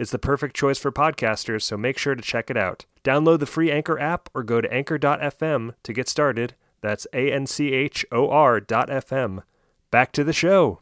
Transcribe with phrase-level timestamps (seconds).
[0.00, 2.86] It's the perfect choice for podcasters, so make sure to check it out.
[3.04, 6.54] Download the free Anchor app or go to anchor.fm to get started.
[6.80, 9.42] That's A N C H O R dot FM.
[9.90, 10.80] Back to the show.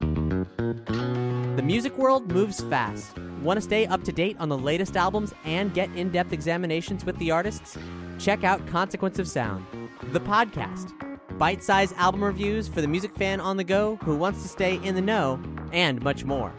[0.00, 3.16] The music world moves fast.
[3.40, 7.06] Want to stay up to date on the latest albums and get in depth examinations
[7.06, 7.78] with the artists?
[8.18, 9.64] Check out Consequence of Sound,
[10.12, 10.92] the podcast.
[11.38, 14.78] Bite sized album reviews for the music fan on the go who wants to stay
[14.84, 15.40] in the know,
[15.72, 16.52] and much more.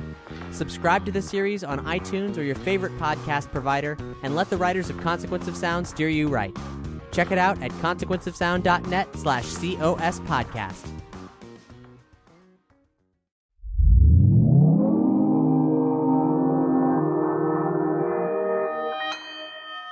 [0.52, 4.89] Subscribe to the series on iTunes or your favorite podcast provider and let the writers
[4.89, 6.55] of Consequence of Sound steer you right.
[7.11, 11.00] Check it out at consequenceofsound.net slash COS podcast.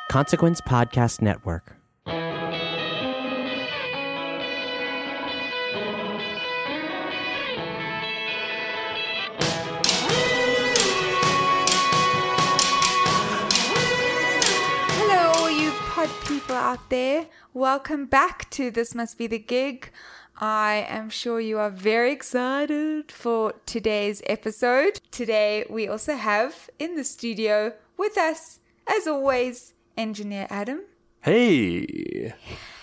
[0.10, 1.76] Consequence Podcast Network.
[16.68, 17.28] Out there.
[17.54, 19.90] Welcome back to This Must Be the Gig.
[20.38, 25.00] I am sure you are very excited for today's episode.
[25.10, 30.82] Today, we also have in the studio with us, as always, Engineer Adam.
[31.22, 32.34] Hey!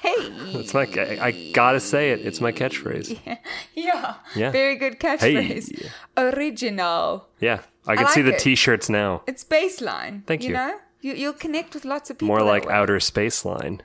[0.00, 0.14] Hey!
[0.60, 3.18] It's my, I, I gotta say it, it's my catchphrase.
[3.74, 4.14] Yeah.
[4.34, 4.50] Yeah.
[4.50, 5.78] Very good catchphrase.
[5.78, 5.90] Hey.
[6.16, 7.28] Original.
[7.38, 8.38] Yeah, I can I see the it.
[8.38, 9.24] t shirts now.
[9.26, 10.24] It's baseline.
[10.24, 10.54] Thank you.
[10.54, 10.78] know?
[11.04, 11.12] You.
[11.14, 12.28] You'll connect with lots of people.
[12.28, 13.82] More like outer space line.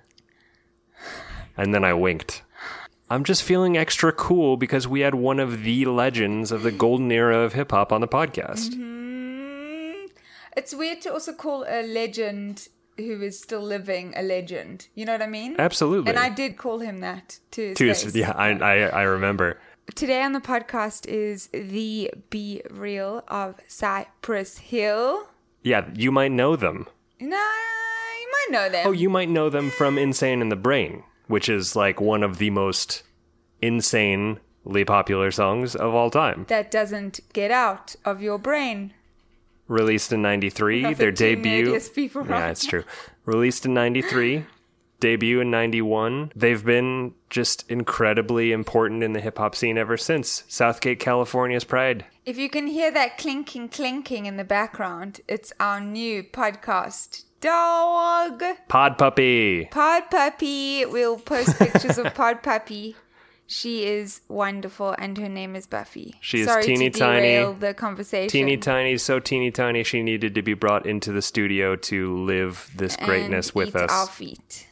[1.57, 2.43] And then I winked.
[3.09, 7.11] I'm just feeling extra cool because we had one of the legends of the golden
[7.11, 8.69] era of hip hop on the podcast.
[8.75, 10.09] Mm,
[10.55, 14.87] It's weird to also call a legend who is still living a legend.
[14.93, 15.55] You know what I mean?
[15.59, 16.09] Absolutely.
[16.11, 19.59] And I did call him that to his Too, yeah, I, I, I remember.
[19.95, 25.27] Today on the podcast is the B-Real of Cypress Hill.
[25.63, 26.87] Yeah, you might know them.
[27.19, 28.87] No, you might know them.
[28.87, 32.37] Oh, you might know them from Insane in the Brain, which is like one of
[32.37, 33.03] the most
[33.61, 36.45] insanely popular songs of all time.
[36.47, 38.93] that doesn't get out of your brain.
[39.67, 41.79] Released in 93, their debut.
[41.93, 42.83] people yeah, it's true.
[43.25, 44.45] Released in 93,
[44.99, 46.31] debut in 91.
[46.35, 50.43] They've been just incredibly important in the hip hop scene ever since.
[50.47, 52.05] South Gate, California's pride.
[52.25, 57.23] If you can hear that clinking, clinking in the background, it's our new podcast.
[57.41, 58.43] Dog!
[58.67, 59.65] Pod Puppy.
[59.65, 60.85] Pod Puppy.
[60.85, 62.95] We'll post pictures of Pod Puppy.
[63.47, 66.13] She is wonderful, and her name is Buffy.
[66.21, 67.53] She is Sorry teeny to tiny.
[67.53, 68.29] the conversation.
[68.29, 72.69] Teeny tiny, so teeny tiny, she needed to be brought into the studio to live
[72.75, 73.91] this greatness and with eat us.
[73.91, 74.67] Our feet.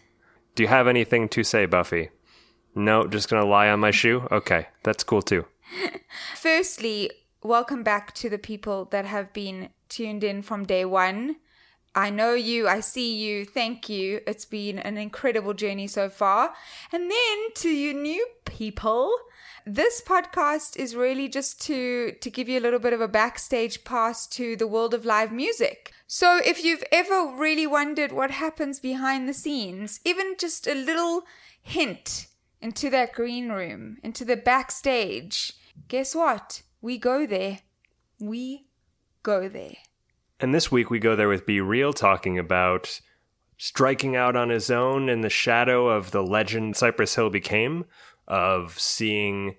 [0.58, 2.10] Do you have anything to say, Buffy?
[2.74, 4.28] No, just gonna lie on my shoe?
[4.32, 5.46] Okay, that's cool too.
[6.36, 7.12] Firstly,
[7.44, 11.36] welcome back to the people that have been tuned in from day one.
[11.94, 14.22] I know you, I see you, thank you.
[14.26, 16.56] It's been an incredible journey so far.
[16.92, 19.16] And then to you new people,
[19.64, 23.84] this podcast is really just to to give you a little bit of a backstage
[23.84, 25.94] pass to the world of live music.
[26.10, 31.24] So if you've ever really wondered what happens behind the scenes, even just a little
[31.62, 32.28] hint
[32.62, 35.52] into that green room, into the backstage,
[35.90, 36.62] guess what?
[36.80, 37.60] We go there.
[38.22, 38.68] We
[39.22, 39.76] go there.
[40.40, 43.02] And this week we go there with B-Real talking about
[43.58, 47.84] striking out on his own in the shadow of the legend Cypress Hill became,
[48.30, 49.58] of seeing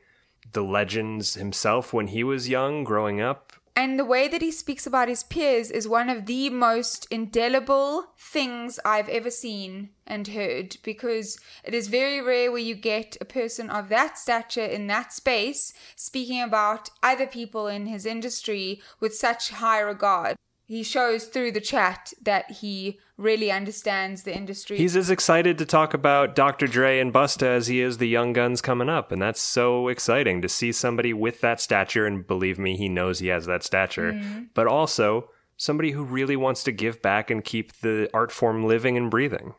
[0.53, 3.48] the legends himself when he was young, growing up.
[3.79, 8.07] And the way that he speaks about his peers is one of the most indelible
[8.19, 13.25] things I've ever seen and heard because it is very rare where you get a
[13.25, 19.15] person of that stature in that space speaking about other people in his industry with
[19.15, 20.35] such high regard.
[20.69, 24.77] He shows through the chat that he really understands the industry.
[24.77, 26.67] He's as excited to talk about Dr.
[26.67, 29.11] Dre and Busta as he is the young guns coming up.
[29.11, 32.07] And that's so exciting to see somebody with that stature.
[32.07, 34.13] And believe me, he knows he has that stature.
[34.13, 34.43] Mm-hmm.
[34.53, 38.99] But also somebody who really wants to give back and keep the art form living
[38.99, 39.55] and breathing.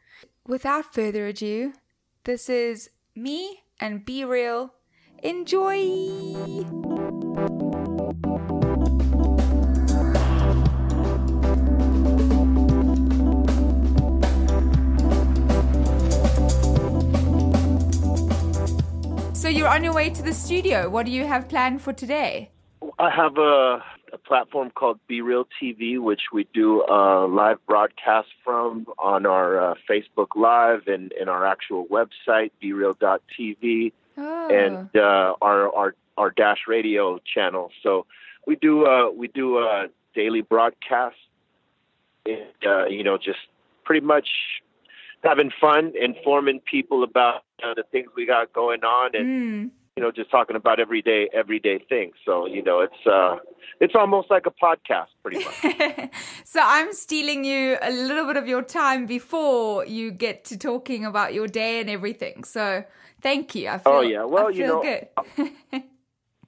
[0.46, 1.74] Without further ado,
[2.26, 4.76] this is me and B-Real.
[5.24, 5.80] Enjoy!
[19.39, 20.89] So you're on your way to the studio.
[20.89, 22.50] What do you have planned for today?
[23.00, 23.81] I have a,
[24.12, 29.75] a platform called B-Real TV, which we do a live broadcast from on our uh,
[29.89, 34.50] Facebook Live and, and our actual website, BeReal.tv, Oh.
[34.50, 37.71] and uh, our, our our Dash Radio channel.
[37.81, 38.06] So
[38.45, 41.15] we do uh, we do a daily broadcast,
[42.25, 43.39] and uh, you know, just
[43.86, 44.27] pretty much
[45.24, 49.71] having fun, informing people about uh, the things we got going on, and Mm.
[49.98, 52.16] you know, just talking about everyday everyday things.
[52.25, 53.38] So you know, it's uh,
[53.81, 56.10] it's almost like a podcast, pretty much.
[56.45, 61.06] so I'm stealing you a little bit of your time before you get to talking
[61.06, 62.44] about your day and everything.
[62.44, 62.83] So
[63.22, 63.68] thank you.
[63.69, 64.24] I feel, Oh, yeah.
[64.24, 65.07] Well, I you know, good.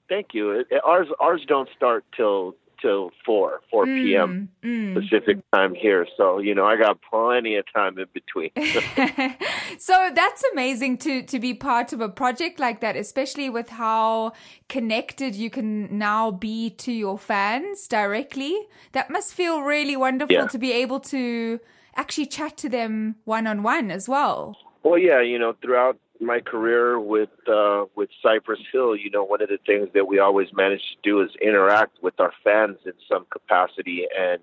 [0.09, 0.51] Thank you.
[0.51, 4.49] It- ours ours don't start till till four four p.m.
[4.63, 6.07] Mm, Pacific time here.
[6.17, 8.51] So you know, I got plenty of time in between.
[9.77, 14.33] so that's amazing to to be part of a project like that, especially with how
[14.69, 18.55] connected you can now be to your fans directly.
[18.93, 20.47] That must feel really wonderful Yeah.
[20.47, 21.59] to be able to
[21.95, 24.57] actually chat to them one on one as well.
[24.83, 29.41] Well, yeah, you know, throughout my career with uh, with Cypress Hill, you know, one
[29.41, 32.93] of the things that we always managed to do is interact with our fans in
[33.09, 34.05] some capacity.
[34.17, 34.39] And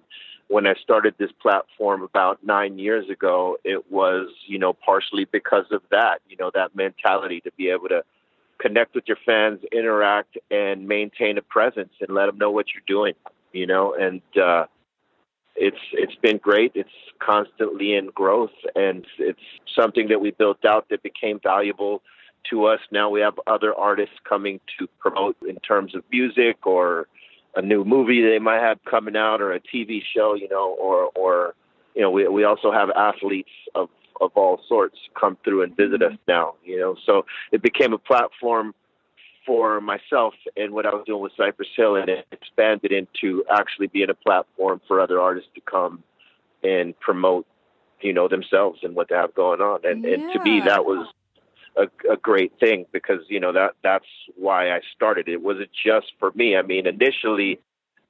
[0.49, 5.67] when I started this platform about nine years ago, it was, you know, partially because
[5.71, 8.03] of that, you know, that mentality to be able to
[8.59, 12.83] connect with your fans, interact, and maintain a presence and let them know what you're
[12.87, 13.15] doing,
[13.53, 14.65] you know, and uh,
[15.59, 16.73] it's it's been great.
[16.75, 16.89] It's
[17.19, 19.41] constantly in growth, and it's
[19.75, 22.03] something that we built out that became valuable
[22.51, 22.81] to us.
[22.91, 27.09] Now we have other artists coming to promote in terms of music or
[27.57, 31.11] a new movie they might have coming out or a TV show, you know, or
[31.17, 31.55] or
[31.95, 33.89] you know, we we also have athletes of
[34.21, 36.97] of all sorts come through and visit us now, you know.
[37.07, 38.75] So it became a platform
[39.49, 43.87] for myself and what I was doing with Cypress Hill, and it expanded into actually
[43.87, 46.05] being a platform for other artists to come
[46.63, 47.47] and promote,
[48.03, 49.81] you know, themselves and what they have going on.
[49.85, 51.09] And, and to me, that was
[51.77, 54.05] a, a great thing because you know that that's
[54.37, 55.29] why I started.
[55.29, 56.55] It wasn't just for me.
[56.55, 57.59] I mean, initially,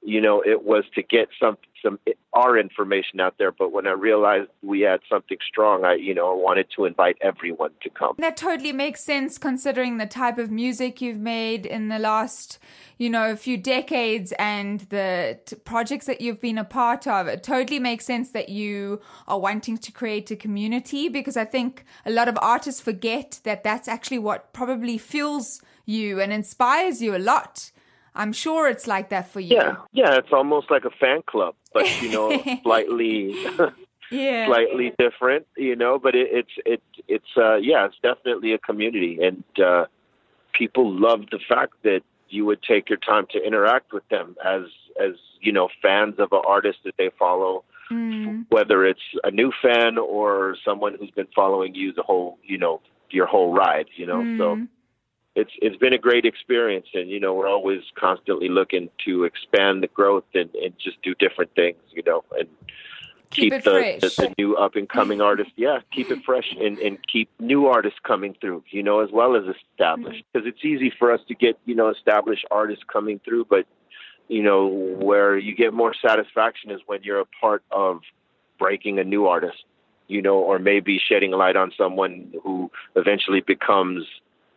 [0.01, 1.99] you know, it was to get some some
[2.33, 3.51] our information out there.
[3.51, 7.17] But when I realized we had something strong, I you know I wanted to invite
[7.21, 8.15] everyone to come.
[8.17, 12.59] That totally makes sense considering the type of music you've made in the last,
[12.97, 17.27] you know, few decades and the t- projects that you've been a part of.
[17.27, 21.85] It totally makes sense that you are wanting to create a community because I think
[22.05, 27.15] a lot of artists forget that that's actually what probably fuels you and inspires you
[27.15, 27.71] a lot.
[28.15, 29.55] I'm sure it's like that for you.
[29.55, 33.35] Yeah, yeah, it's almost like a fan club, but you know, slightly
[34.11, 34.47] Yeah.
[34.47, 35.99] slightly different, you know.
[35.99, 39.85] But it, it's it it's uh, yeah, it's definitely a community, and uh,
[40.53, 44.63] people love the fact that you would take your time to interact with them as
[45.01, 48.45] as you know fans of an artist that they follow, Mm.
[48.49, 52.81] whether it's a new fan or someone who's been following you the whole you know
[53.09, 54.21] your whole ride, you know.
[54.37, 54.67] So Mm.
[55.39, 59.81] It's it's been a great experience and you know we're always constantly looking to expand
[59.81, 62.47] the growth and, and just do different things you know and
[63.31, 66.79] Keep keep, the, the, the new up and coming artists yeah keep it fresh and,
[66.79, 70.23] and keep new artists coming through you know as well as established.
[70.25, 70.39] Mm-hmm.
[70.39, 73.67] Because it's easy for us to get you know established artists coming through but
[74.29, 78.01] you know where you get more satisfaction is when you're a part of
[78.57, 79.63] breaking a new artist
[80.07, 84.05] you know or maybe shedding light on someone who eventually becomes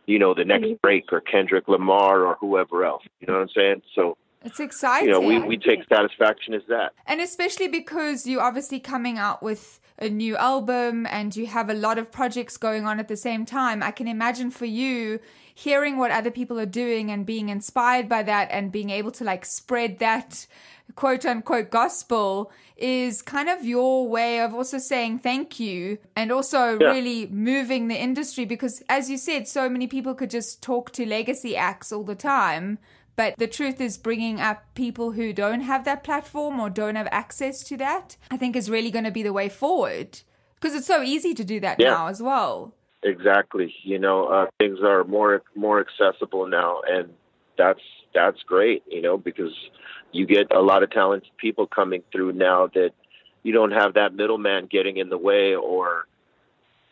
[0.05, 3.03] you know, the next Drake or Kendrick Lamar or whoever else.
[3.19, 3.81] You know what I'm saying?
[3.95, 5.09] So, It's exciting.
[5.09, 6.93] you know, we, we take satisfaction as that.
[7.05, 11.73] And especially because you're obviously coming out with a new album and you have a
[11.73, 15.19] lot of projects going on at the same time, I can imagine for you
[15.55, 19.23] hearing what other people are doing and being inspired by that and being able to
[19.23, 20.47] like spread that
[20.95, 26.77] quote unquote gospel is kind of your way of also saying thank you and also
[26.79, 26.91] Yeah.
[26.91, 31.05] really moving the industry because as you said so many people could just talk to
[31.05, 32.77] legacy acts all the time
[33.15, 37.07] But the truth is, bringing up people who don't have that platform or don't have
[37.11, 40.09] access to that, I think is really going to be the way forward
[40.55, 41.91] because it's so easy to do that Yeah.
[41.91, 42.73] now as well.
[43.03, 43.71] Exactly.
[43.83, 47.13] You know, uh, things are more more accessible now, and
[47.55, 47.85] that's
[48.15, 48.81] that's great.
[48.95, 49.53] You know, because
[50.13, 52.91] you get a lot of talented people coming through now that
[53.41, 56.07] you don't have that middleman getting in the way or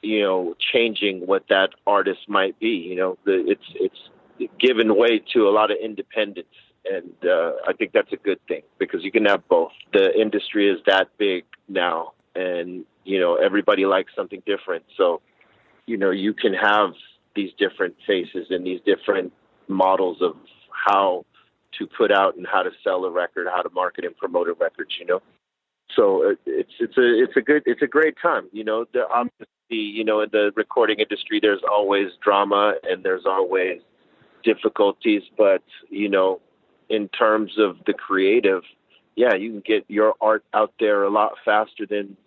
[0.02, 2.70] you know changing what that artist might be.
[2.70, 6.48] You know, the, it's it's given way to a lot of independence.
[6.84, 9.72] And uh, I think that's a good thing because you can have both.
[9.94, 14.84] The industry is that big now, and you know everybody likes something different.
[14.98, 15.22] So
[15.86, 16.94] you know you can have
[17.36, 19.32] these different faces and these different
[19.68, 20.36] models of
[20.72, 21.24] how
[21.78, 24.54] to put out and how to sell a record, how to market and promote a
[24.54, 24.92] record.
[25.00, 25.22] You know,
[25.96, 28.48] so uh, it's it's a it's a good it's a great time.
[28.52, 33.26] You know, the obviously you know in the recording industry there's always drama and there's
[33.26, 33.82] always
[34.44, 36.42] difficulties, but you know,
[36.90, 38.64] in terms of the creative,
[39.16, 42.18] yeah, you can get your art out there a lot faster than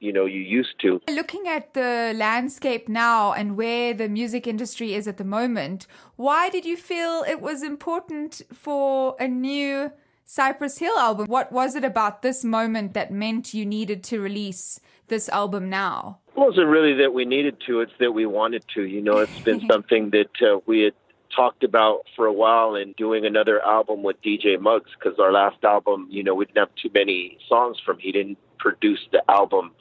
[0.00, 1.00] you know you used to.
[1.08, 5.86] Looking at the landscape now and where the music industry is at the moment,
[6.16, 9.92] why did you feel it was important for a new
[10.24, 11.26] Cypress Hill album?
[11.26, 14.78] What was it about this moment that meant you needed to release
[15.08, 16.18] this album now?
[16.36, 18.82] It wasn't really that we needed to; it's that we wanted to.
[18.82, 20.94] You know, it's been something that uh, we had
[21.34, 25.62] talked about for a while, and doing another album with DJ Muggs because our last
[25.64, 27.98] album, you know, we didn't have too many songs from.
[27.98, 29.72] He didn't produce the album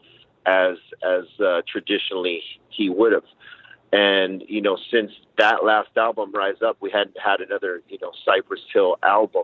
[0.47, 3.23] as as uh, traditionally he would have.
[3.91, 8.11] And you know, since that last album, Rise Up, we hadn't had another you know
[8.25, 9.43] Cypress Hill album,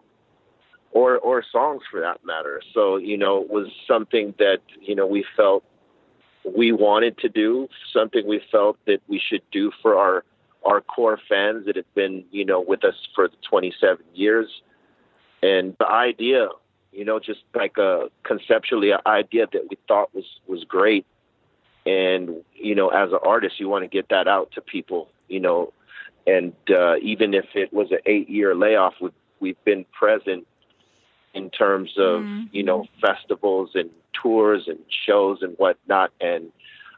[0.91, 2.61] or or songs for that matter.
[2.73, 5.63] So you know, it was something that you know we felt
[6.57, 10.23] we wanted to do, something we felt that we should do for our
[10.65, 14.47] our core fans that have been you know with us for the 27 years.
[15.41, 16.47] And the idea,
[16.93, 21.05] you know, just like a conceptually an idea that we thought was was great.
[21.85, 25.39] And you know, as an artist, you want to get that out to people, you
[25.39, 25.73] know.
[26.25, 30.47] And uh, even if it was an eight year layoff, we've, we've been present
[31.33, 36.51] in terms of you know festivals and tours and shows and whatnot, and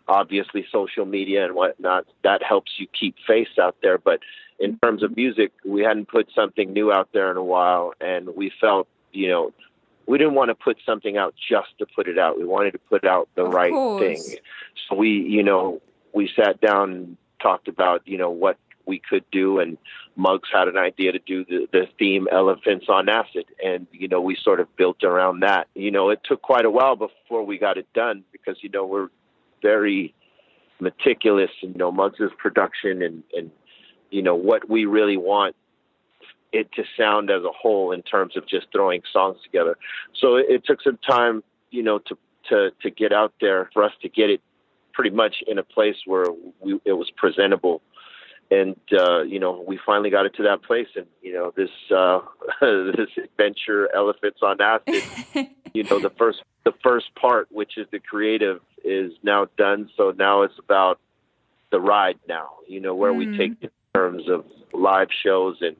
[0.07, 2.05] obviously social media and whatnot.
[2.23, 3.97] That helps you keep face out there.
[3.97, 4.19] But
[4.59, 8.29] in terms of music, we hadn't put something new out there in a while, and
[8.35, 9.51] we felt you know
[10.07, 12.37] we didn't want to put something out just to put it out.
[12.37, 14.01] We wanted to put out the Of right course.
[14.01, 14.37] thing.
[14.87, 15.81] So we you know
[16.13, 18.57] we sat down and talked about you know what
[18.87, 19.77] we could do and
[20.15, 24.21] Muggs had an idea to do the, the theme elephants on acid and you know
[24.21, 27.57] we sort of built around that you know it took quite a while before we
[27.57, 29.09] got it done because you know we're
[29.63, 30.13] very
[30.79, 33.49] meticulous you know Muggs's production and and
[34.11, 35.55] you know what we really want
[36.55, 39.77] it to sound as a whole in terms of just throwing songs together.
[40.19, 42.17] So it, it took some time you know to
[42.49, 44.41] to to get out there for us to get it
[44.93, 46.27] pretty much in a place where
[46.61, 47.81] we, it was presentable.
[48.51, 51.69] And uh, you know we finally got it to that place and you know this
[51.93, 52.19] uh,
[52.61, 55.03] this adventure elephants on acid
[55.73, 59.89] you know the first the first part which is the creative is now done.
[59.97, 60.99] So now it's about
[61.71, 65.75] the ride now you know where we take in terms of live shows and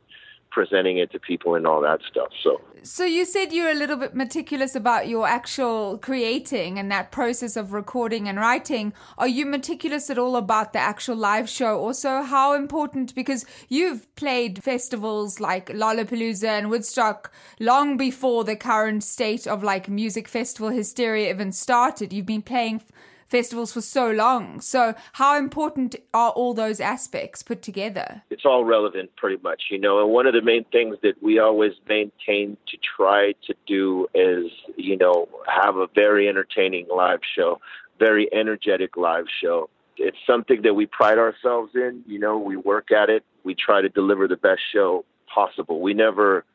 [0.55, 3.97] presenting it to people and all that stuff so So you said you're a little
[3.97, 8.93] bit meticulous about your actual creating and that process of recording and writing.
[9.17, 11.79] Are you meticulous at all about the actual live show?
[11.79, 19.03] Also, how important because you've played festivals like Lollapalooza and Woodstock long before the current
[19.03, 22.13] state of like music festival hysteria even started.
[22.13, 22.91] You've been playing f-
[23.27, 24.62] festivals for so long.
[24.62, 28.24] So, how important are all those aspects put together?
[28.46, 30.00] it's all relevant pretty much, you know.
[30.00, 34.51] And one of the main things that we always maintain to try to do is,
[34.75, 37.60] you know, have a very entertaining live show,
[37.98, 39.70] very energetic live show.
[39.98, 43.24] It's something that we pride ourselves in, you know, we work at it.
[43.44, 45.82] We try to deliver the best show possible.
[45.82, 46.46] We never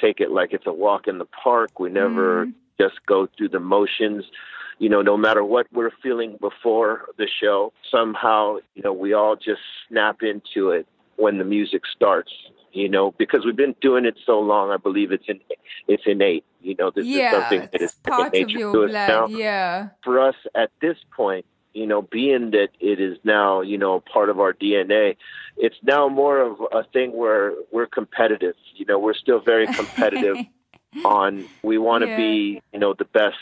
[0.00, 1.78] take it like it's a walk in the park.
[1.78, 2.52] We never mm-hmm.
[2.78, 4.24] just go through the motions
[4.80, 9.36] you know, no matter what we're feeling before the show, somehow, you know, we all
[9.36, 12.32] just snap into it when the music starts,
[12.72, 15.38] you know, because we've been doing it so long, I believe it's in,
[15.86, 18.92] it's innate, you know, this is something that is part of your blood.
[18.92, 19.26] now.
[19.28, 19.88] Yeah.
[20.02, 21.44] For us at this point,
[21.74, 25.16] you know, being that it is now, you know, part of our DNA,
[25.58, 28.54] it's now more of a thing where we're competitive.
[28.74, 30.38] You know, we're still very competitive
[31.04, 32.16] on we want to Yeah.
[32.16, 33.36] be, you know, the best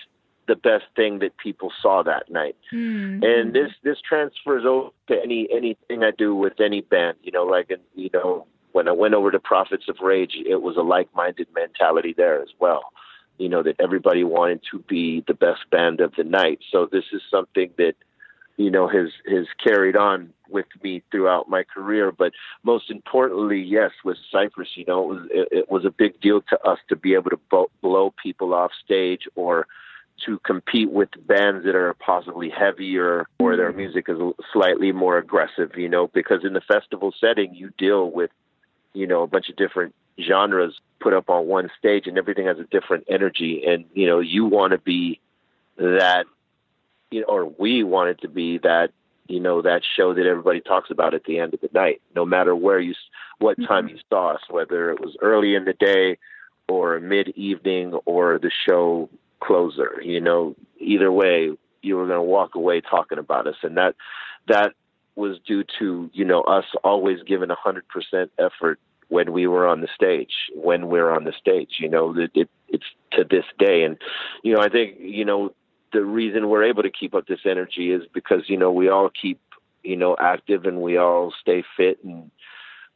[0.49, 2.57] the best thing that people saw that night.
[2.73, 3.25] Mm.
[3.25, 7.19] And this this transfers over to any anything I do with any band.
[7.23, 10.76] You know, like you know when I went over to Prophets of Rage, it was
[10.76, 12.93] a like-minded mentality there as well.
[13.38, 16.61] You know that everybody wanted to be the best band of the night.
[16.73, 17.95] So this is something that
[18.57, 22.11] you know has has carried on with me throughout my career.
[22.11, 26.21] But most importantly, yes, with Cypress, you know, it was it, it was a big
[26.21, 29.67] deal to us to be able to bo- blow people off stage or
[30.26, 33.78] to compete with bands that are possibly heavier or their mm-hmm.
[33.78, 34.18] music is
[34.52, 38.30] slightly more aggressive, you know, because in the festival setting, you deal with,
[38.92, 42.58] you know, a bunch of different genres put up on one stage and everything has
[42.58, 43.62] a different energy.
[43.66, 45.20] And, you know, you want to be
[45.76, 46.25] that,
[47.10, 48.90] you know, or we want it to be that,
[49.28, 52.25] you know, that show that everybody talks about at the end of the night, no
[52.25, 52.94] matter where you,
[53.38, 53.66] what mm-hmm.
[53.66, 56.18] time you saw us, whether it was early in the day
[56.68, 59.08] or mid evening or the show
[59.40, 60.00] closer.
[60.02, 61.50] You know, either way,
[61.83, 63.95] you were going to walk away talking about us, and that
[64.49, 64.73] that
[65.16, 68.78] was due to you know us always giving a hundred percent effort
[69.09, 70.33] when we were on the stage.
[70.54, 73.97] When we're on the stage, you know, it, it, it's to this day, and
[74.42, 75.52] you know, I think you know
[75.92, 79.11] the reason we're able to keep up this energy is because you know we all
[79.11, 79.40] keep
[79.83, 82.30] you know active and we all stay fit and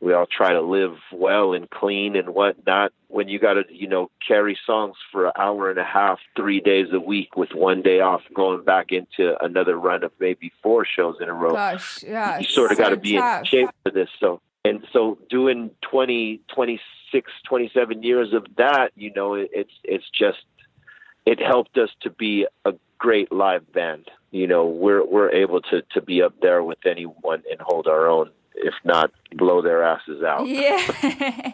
[0.02, 2.92] we all try to live well and clean and whatnot.
[3.06, 6.58] When you got to, you know, carry songs for an hour and a half, three
[6.58, 10.84] days a week with one day off, going back into another run of maybe four
[10.84, 11.52] shows in a row.
[11.52, 12.40] Gosh, yeah.
[12.40, 13.40] You sort of so got to be tough.
[13.40, 14.08] in shape for this.
[14.18, 20.10] So, and so doing 20, 26, 27 years of that, you know, it, it's, it's
[20.10, 20.44] just,
[21.26, 24.10] it helped us to be a great live band.
[24.32, 28.08] You know, we're, we're able to, to be up there with anyone and hold our
[28.08, 30.46] own if not blow their asses out.
[30.46, 30.78] Yeah.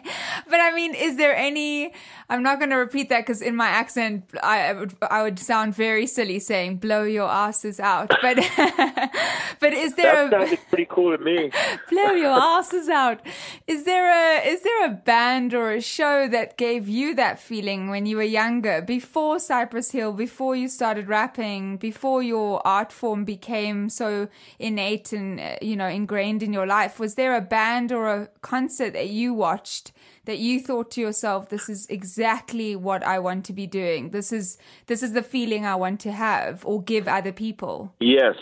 [0.49, 1.93] but I mean, is there any
[2.29, 5.39] I'm not going to repeat that cuz in my accent I, I would I would
[5.39, 8.09] sound very silly saying blow your asses out.
[8.21, 8.37] But
[9.59, 11.51] but is there That a sounded pretty cool to me.
[11.89, 13.21] blow your asses out.
[13.67, 17.89] Is there a is there a band or a show that gave you that feeling
[17.89, 23.23] when you were younger, before Cypress Hill, before you started rapping, before your art form
[23.25, 24.27] became so
[24.59, 26.88] innate and uh, you know ingrained in your life?
[26.97, 29.91] Was there a band or a concert that you watched
[30.25, 34.11] that you thought to yourself, "This is exactly what I want to be doing.
[34.11, 38.35] This is this is the feeling I want to have or give other people." Yes,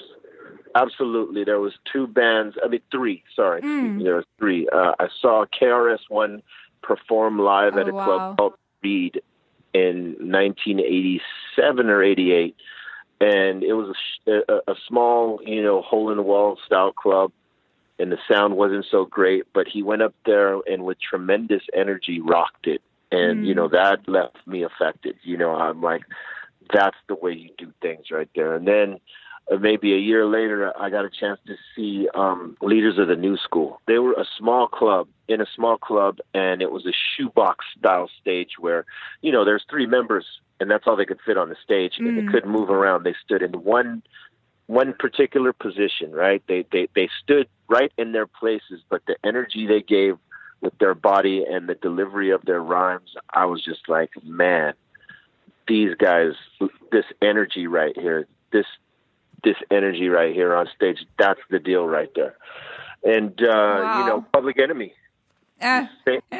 [0.76, 1.43] absolutely.
[1.43, 2.56] There was two bands.
[2.63, 3.24] I mean, three.
[3.36, 4.04] Sorry, Mm.
[4.04, 4.67] there was three.
[4.69, 6.41] Uh, I saw KRS One
[6.82, 8.06] perform live at Oh, a wow.
[8.06, 9.21] club called Reed
[9.74, 12.56] in 1987 or 88,
[13.21, 13.95] and it was
[14.28, 17.32] a, a, a small, you know, hole in the wall style club.
[17.99, 22.19] And the sound wasn't so great, but he went up there and with tremendous energy
[22.19, 22.81] rocked it.
[23.12, 25.15] And, you know, that left me affected.
[25.23, 26.03] You know, I'm like,
[26.73, 28.53] that's the way you do things right there.
[28.53, 28.99] And then
[29.51, 33.15] uh, maybe a year later, I got a chance to see um, Leaders of the
[33.15, 33.79] New School.
[33.88, 38.10] They were a small club in a small club, and it was a shoebox style
[38.19, 38.86] stage where,
[39.21, 40.25] you know, there's three members,
[40.60, 43.03] and that's all they could fit on the stage, and they couldn't move around.
[43.03, 44.03] They stood in one
[44.67, 46.43] one particular position, right?
[46.47, 50.17] They they they stood right in their places, but the energy they gave
[50.62, 54.73] with their body and the delivery of their rhymes, I was just like, man,
[55.67, 56.34] these guys,
[56.91, 58.65] this energy right here, this
[59.43, 62.36] this energy right here on stage, that's the deal right there.
[63.03, 63.99] And uh, Wow.
[63.99, 64.93] you know, Public Enemy,
[65.62, 65.89] Ah,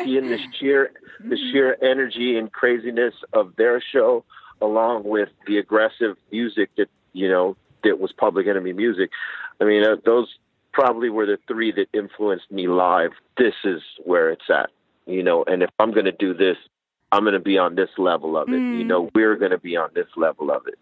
[0.04, 4.26] seeing the sheer the sheer energy and craziness of their show,
[4.62, 7.56] along with the aggressive music that you know
[7.88, 9.10] that was Public Enemy music.
[9.60, 10.28] I mean, uh, those
[10.74, 13.12] probably were the three that influenced me live.
[13.38, 14.70] This is where it's at,
[15.06, 15.44] you know.
[15.46, 16.58] And if I'm going to do this,
[17.12, 18.60] I'm going to be on this level of it.
[18.60, 20.78] You know, we're going to be on this level of it.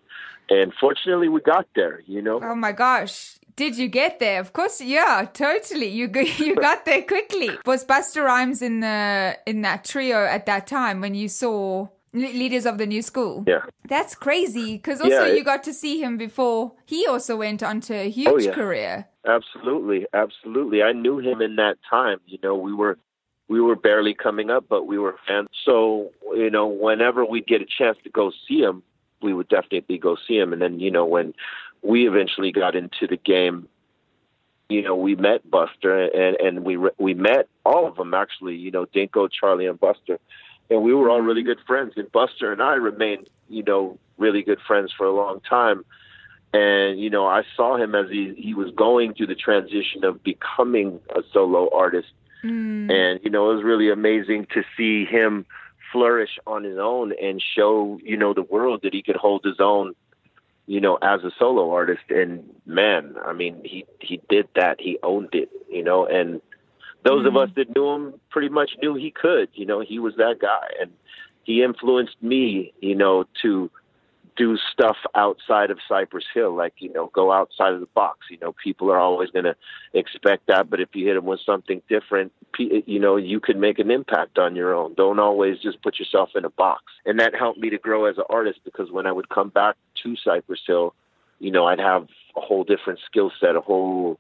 [0.50, 2.02] And fortunately, we got there.
[2.08, 3.38] You know, Oh my gosh.
[3.56, 4.42] Did you get there?
[4.42, 5.88] Of course, yeah, totally.
[5.88, 7.52] You go, you got there quickly.
[7.66, 12.66] Was Busta Rhymes in the in that trio at that time when you saw Leaders
[12.66, 13.44] of the New School?
[13.48, 13.62] yeah.
[13.88, 17.62] That's crazy because also Yeah, it- you got to see him before he also went
[17.62, 18.54] on to a huge Oh, yeah.
[18.54, 19.08] career.
[19.28, 20.82] Absolutely, absolutely.
[20.84, 22.20] I knew him in that time.
[22.26, 22.98] You know, we were
[23.48, 25.50] we were barely coming up, but we were fans.
[25.66, 28.82] So, you know, whenever we'd get a chance to go see him,
[29.22, 30.52] we would definitely go see him.
[30.52, 31.34] And then, you know, when
[31.84, 33.68] we eventually got into the game,
[34.68, 38.56] you know, we met Busta and and we re- we met all of them actually.
[38.56, 40.18] You know, Dinco, Charlie, and Busta,
[40.70, 41.94] and we were all really good friends.
[41.96, 45.86] And Busta and I remained, you know, really good friends for a long time.
[46.54, 50.24] And you know i saw him as he he was going through the transition of
[50.24, 52.08] becoming a solo artist.
[52.46, 52.90] Mm.
[52.90, 55.46] And you know it was really amazing to see him
[55.92, 59.60] flourish on his own and show you know the world that he could hold his
[59.60, 59.96] own
[60.66, 62.04] you know as a solo artist.
[62.10, 64.80] And man i mean he he did that.
[64.80, 66.42] He owned it you know and
[67.06, 69.50] those of us that knew him pretty much knew he could.
[69.54, 70.92] You know, he was that guy, and
[71.44, 72.74] he influenced me.
[72.82, 73.70] You know, to
[74.36, 78.20] do stuff outside of Cypress Hill, like you know, go outside of the box.
[78.30, 79.56] You know, people are always going to
[79.94, 83.80] expect that, but if you hit them with something different, you know, you can make
[83.80, 84.94] an impact on your own.
[84.96, 88.18] Don't always just put yourself in a box, and that helped me to grow as
[88.18, 90.94] an artist because when I would come back to Cypress Hill,
[91.40, 94.20] you know, I'd have a whole different skill set, a whole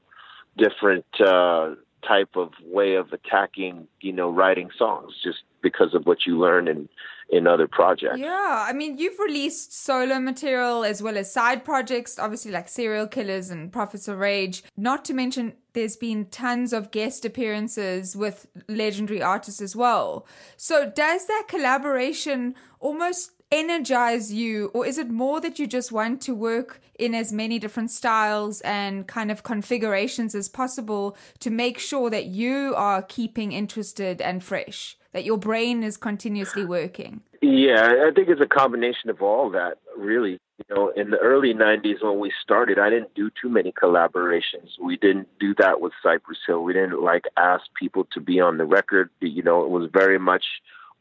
[0.57, 1.75] different uh,
[2.07, 6.67] type of way of attacking, you know, writing songs just because of what you learn
[6.67, 6.87] in
[7.29, 8.19] in other projects.
[8.19, 13.07] Yeah, I mean, you've released solo material as well as side projects, obviously like Serial
[13.07, 14.63] Killers and Prophets of Rage.
[14.77, 20.27] Not to mention, there's been tons of guest appearances with legendary artists as well.
[20.55, 26.21] So, does that collaboration almost energize you, or is it more that you just want
[26.21, 31.77] to work in as many different styles and kind of configurations as possible to make
[31.77, 37.21] sure that you are keeping interested and fresh, that your brain is continuously working?
[37.41, 40.39] Yeah, I think it's a combination of all that, really.
[40.57, 44.79] You know, in the early 90s when we started, I didn't do too many collaborations.
[44.81, 46.63] We didn't do that with Cypress Hill.
[46.63, 49.09] We didn't like ask people to be on the record.
[49.19, 50.45] You know, it was very much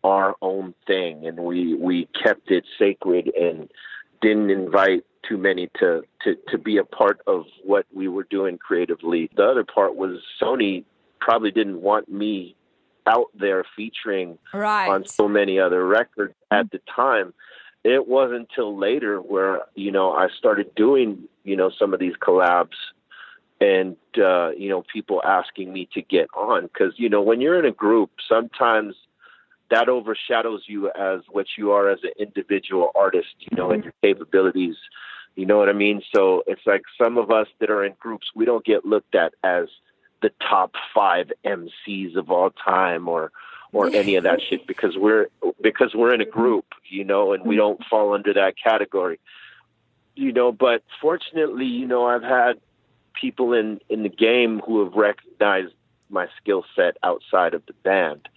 [0.04, 3.70] our own thing, and we we kept it sacred and
[4.20, 8.58] didn't invite too many to to to be a part of what we were doing
[8.58, 9.30] creatively.
[9.36, 10.84] The other part was Sony
[11.20, 12.54] probably didn't want me
[13.06, 14.88] out there featuring right.
[14.88, 17.34] on so many other records at the time.
[17.82, 22.14] It wasn't until later where you know I started doing you know some of these
[22.20, 22.76] collabs
[23.60, 27.58] and uh, you know people asking me to get on because you know when you're
[27.58, 28.94] in a group sometimes
[29.70, 33.92] that overshadows you as what you are as an individual artist, you know, and your
[34.03, 34.77] capabilities.
[35.37, 36.03] You know what I mean?
[36.14, 39.35] So it's like some of us that are in groups, we don't get looked at
[39.42, 39.66] as
[40.22, 43.33] the top five MCs of all time or
[43.72, 45.27] or any of that shit because we're
[45.61, 49.18] because we're in a group, you know, and we don't fall under that category.
[50.14, 52.61] You know, but fortunately, you know, I've had
[53.20, 55.74] people in in the game who have recognized
[56.09, 58.29] my skill set outside of the band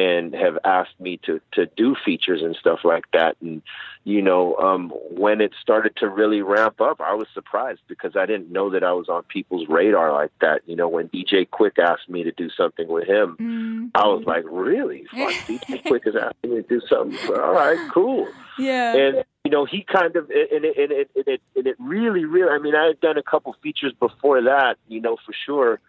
[0.00, 3.36] and have asked me to to do features and stuff like that.
[3.40, 3.62] And
[4.04, 8.24] you know um when it started to really ramp up i was surprised because i
[8.24, 10.62] didn't know that i was on people's radar like that.
[10.66, 13.86] You know when DJ Quik asked me to do something with him mm-hmm.
[13.94, 15.04] i was like really?
[15.10, 17.18] Fuck, DJ Quik is asking me to do something?
[17.34, 18.26] All right cool.
[18.58, 18.96] Yeah.
[18.96, 22.24] And you know he kind of and it and it and it, and it really
[22.24, 25.80] really i mean i had done a couple features before that you know for sure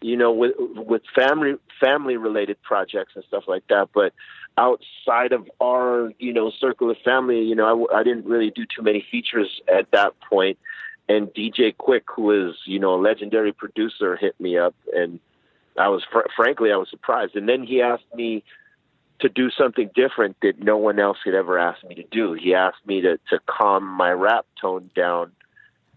[0.00, 3.88] you know, with with family family related projects and stuff like that.
[3.94, 4.12] But
[4.56, 8.64] outside of our, you know, circle of family, you know, I, I didn't really do
[8.64, 10.58] too many features at that point.
[11.08, 15.18] And DJ Quik, who is, you know, a legendary producer, hit me up, and
[15.78, 17.34] I was, fr- frankly, I was surprised.
[17.34, 18.44] And then he asked me
[19.20, 22.34] to do something different that no one else had ever asked me to do.
[22.34, 25.32] He asked me to to calm my rap tone down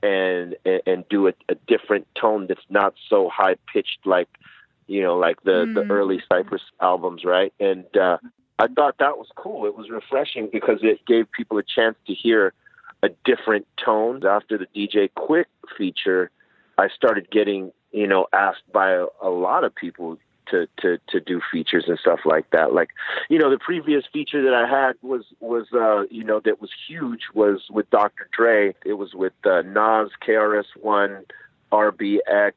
[0.04, 4.30] and and, do a, a different tone that's not so high pitched like
[4.88, 5.76] you know like the mm.
[5.76, 7.54] the early Cypress albums, right?
[7.60, 8.18] And uh,
[8.60, 9.66] I thought that was cool.
[9.66, 12.54] It was refreshing because it gave people a chance to hear
[13.04, 14.26] a different tone.
[14.26, 15.46] After the DJ Quik
[15.78, 16.32] feature,
[16.78, 20.18] I started getting you know asked by a, a lot of people
[20.50, 22.74] to to to do features and stuff like that.
[22.74, 22.90] Like,
[23.30, 26.70] you know, the previous feature that I had was was uh, you know that was
[26.88, 28.28] huge was with Dr.
[28.36, 28.76] Dre.
[28.86, 31.26] It was with uh, Nas, KRS One,
[31.72, 32.54] RBX,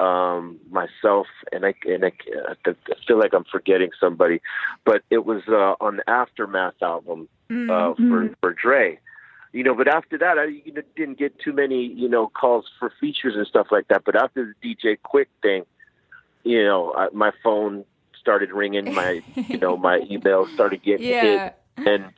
[0.00, 2.12] um, myself, and I and I,
[2.48, 2.72] I
[3.06, 4.40] feel like I'm forgetting somebody,
[4.84, 8.10] but it was uh, on the Aftermath album uh, mm-hmm.
[8.10, 8.98] for for Dre
[9.52, 12.66] you know, but after that, I you know, didn't get too many, you know, calls
[12.78, 14.02] for features and stuff like that.
[14.04, 15.64] But after the DJ Quik thing,
[16.48, 17.84] you know, I, my phone
[18.18, 21.50] started ringing, my you know, my email started getting yeah.
[21.76, 22.12] hit, and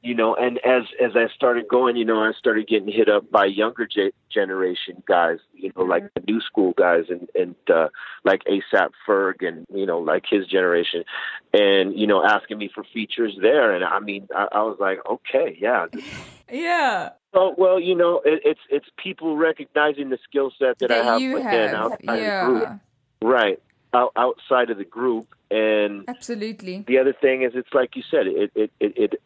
[0.00, 3.30] you know, and as as I started going, you know, I started getting hit up
[3.30, 7.88] by younger ge- generation guys, you know, like the new school guys, and and uh,
[8.24, 11.04] like ASAP Ferg, and you know, like his generation,
[11.52, 14.98] and you know, asking me for features there, and I mean, I, I was like,
[15.10, 15.86] okay, yeah,
[16.50, 17.10] yeah.
[17.34, 21.04] Oh well, you know, it, it's it's people recognizing the skill set that, that I
[21.04, 21.92] have you within have.
[22.02, 22.78] yeah.
[23.22, 23.60] Right?
[23.94, 26.84] Out, outside of the group, and absolutely.
[26.86, 29.22] The other thing is, it's like you said, it it it it,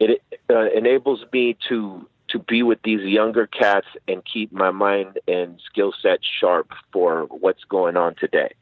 [0.00, 5.20] it uh, enables me to to be with these younger cats and keep my mind
[5.28, 8.52] and skill set sharp for what's going on today.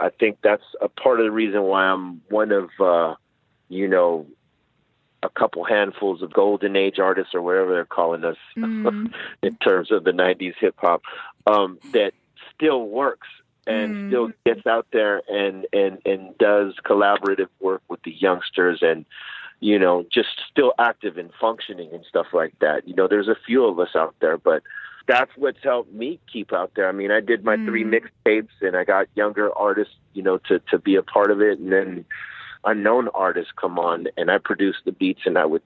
[0.00, 3.14] I think that's a part of the reason why I'm one of uh,
[3.68, 4.26] you know
[5.22, 9.12] a couple handfuls of golden age artists or whatever they're calling us mm.
[9.42, 11.02] in terms of the 90s hip hop
[11.46, 12.12] um, that
[12.54, 13.26] still works
[13.68, 14.08] and mm-hmm.
[14.08, 19.04] still gets out there and and and does collaborative work with the youngsters and
[19.60, 22.88] you know just still active and functioning and stuff like that.
[22.88, 24.62] You know there's a few of us out there but
[25.06, 26.88] that's what's helped me keep out there.
[26.88, 28.06] I mean i did my three mm-hmm.
[28.28, 31.58] mixtapes and i got younger artists you know to to be a part of it.
[31.58, 32.04] And then
[32.64, 35.62] unknown artists come on and i produced the beats and i would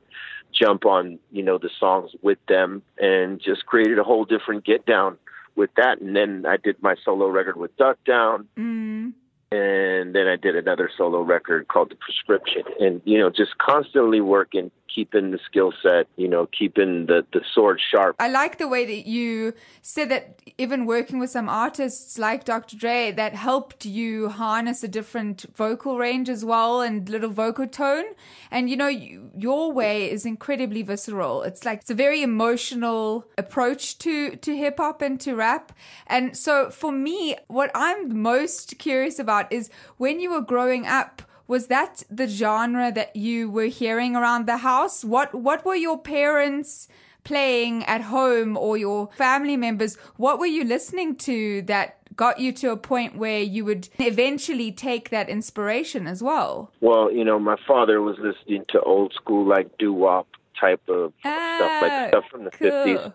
[0.53, 4.85] jump on you know the songs with them and just created a whole different get
[4.85, 5.17] down
[5.57, 9.13] with that and then i did my solo record with duck down Mm.
[9.51, 12.63] and then I did another solo record called The Prescription.
[12.81, 17.41] And you know, just constantly working, keeping the skill set, you know, keeping the the
[17.55, 18.17] sword sharp.
[18.19, 22.77] I like the way that you said that even working with some artists like Dr.
[22.77, 28.05] Dre that helped you harness a different vocal range as well and little vocal tone.
[28.51, 31.43] And you know, you, your way is incredibly visceral.
[31.43, 35.73] It's like it's a very emotional approach to to hip hop and to rap.
[36.07, 41.23] And so for me, what I'm most curious about is when you were growing up
[41.53, 45.05] was that the genre that you were hearing around the house?
[45.05, 46.89] What what were your parents
[47.25, 49.93] playing at home or your family members?
[50.17, 54.73] What were you listening to that got you to a point where you would eventually
[54.73, 56.71] take that inspiration as well?
[56.81, 61.13] Well, you know, my father was listening to old school like doo wop type of
[61.21, 62.71] stuff, like stuff from the Ah, cool.
[62.71, 63.13] fifties.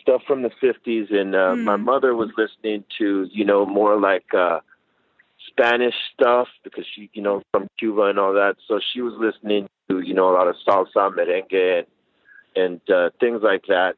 [0.00, 4.32] Stuff from the fifties and uh, my mother was listening to, you know, more like
[4.32, 4.60] uh
[5.50, 8.56] Spanish stuff because she, you know, from Cuba and all that.
[8.66, 11.86] So she was listening to, you know, a lot of salsa, merengue, and
[12.56, 13.94] and uh, things like that.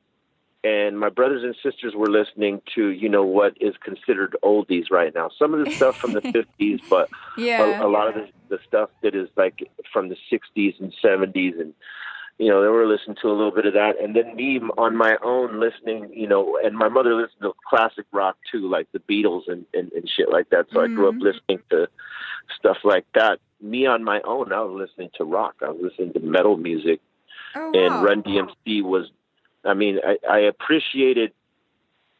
[0.65, 5.12] And my brothers and sisters were listening to, you know, what is considered oldies right
[5.12, 5.29] now.
[5.37, 6.21] Some of the stuff from the
[6.61, 7.81] 50s, but Yeah.
[7.81, 11.61] a, a lot of the, the stuff that is like from the 60s and 70s.
[11.61, 11.75] And,
[12.38, 14.01] you know, they were listening to a little bit of that.
[14.03, 18.07] And then me on my own listening, you know, and my mother listened to classic
[18.12, 20.66] rock too, like the Beatles and, and, and shit like that.
[20.73, 21.88] So I grew up listening to
[22.59, 23.38] stuff like that.
[23.61, 25.57] Me on my own, I was listening to rock.
[25.62, 27.01] I was listening to metal music
[27.55, 28.05] Oh, and.
[28.05, 29.11] Run DMC was,
[29.64, 31.33] I mean, I, I appreciated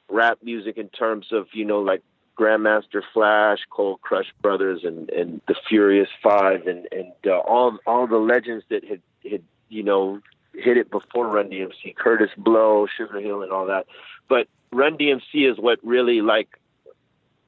[0.09, 2.03] rap music in terms of you know like
[2.39, 8.07] Grandmaster Flash, Cold Crush Brothers, and and the Furious Five, and and uh, all all
[8.07, 10.21] the legends that had had you know
[10.55, 13.87] hit it before Run DMC, Kurtis Blow, Sugar Hill, and all that.
[14.29, 16.49] But Run DMC is what really like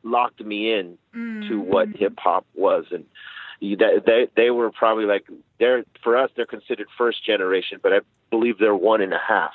[0.03, 0.99] locked me in
[1.49, 3.05] to what hip hop was, and
[3.61, 5.27] you- that they they were probably like
[5.59, 9.53] they're for us they're considered first generation, but I believe they're one and a half.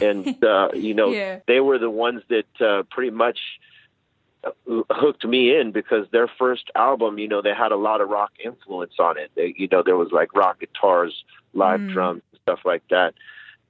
[0.00, 1.40] And uh, you know Yeah.
[1.46, 3.38] they were the ones that uh, pretty much
[4.90, 8.32] hooked me in because their first album, you know, they had a lot of rock
[8.44, 9.30] influence on it.
[9.34, 11.92] They, you know, there was like rock guitars, live mm.
[11.92, 13.14] drums, stuff like that.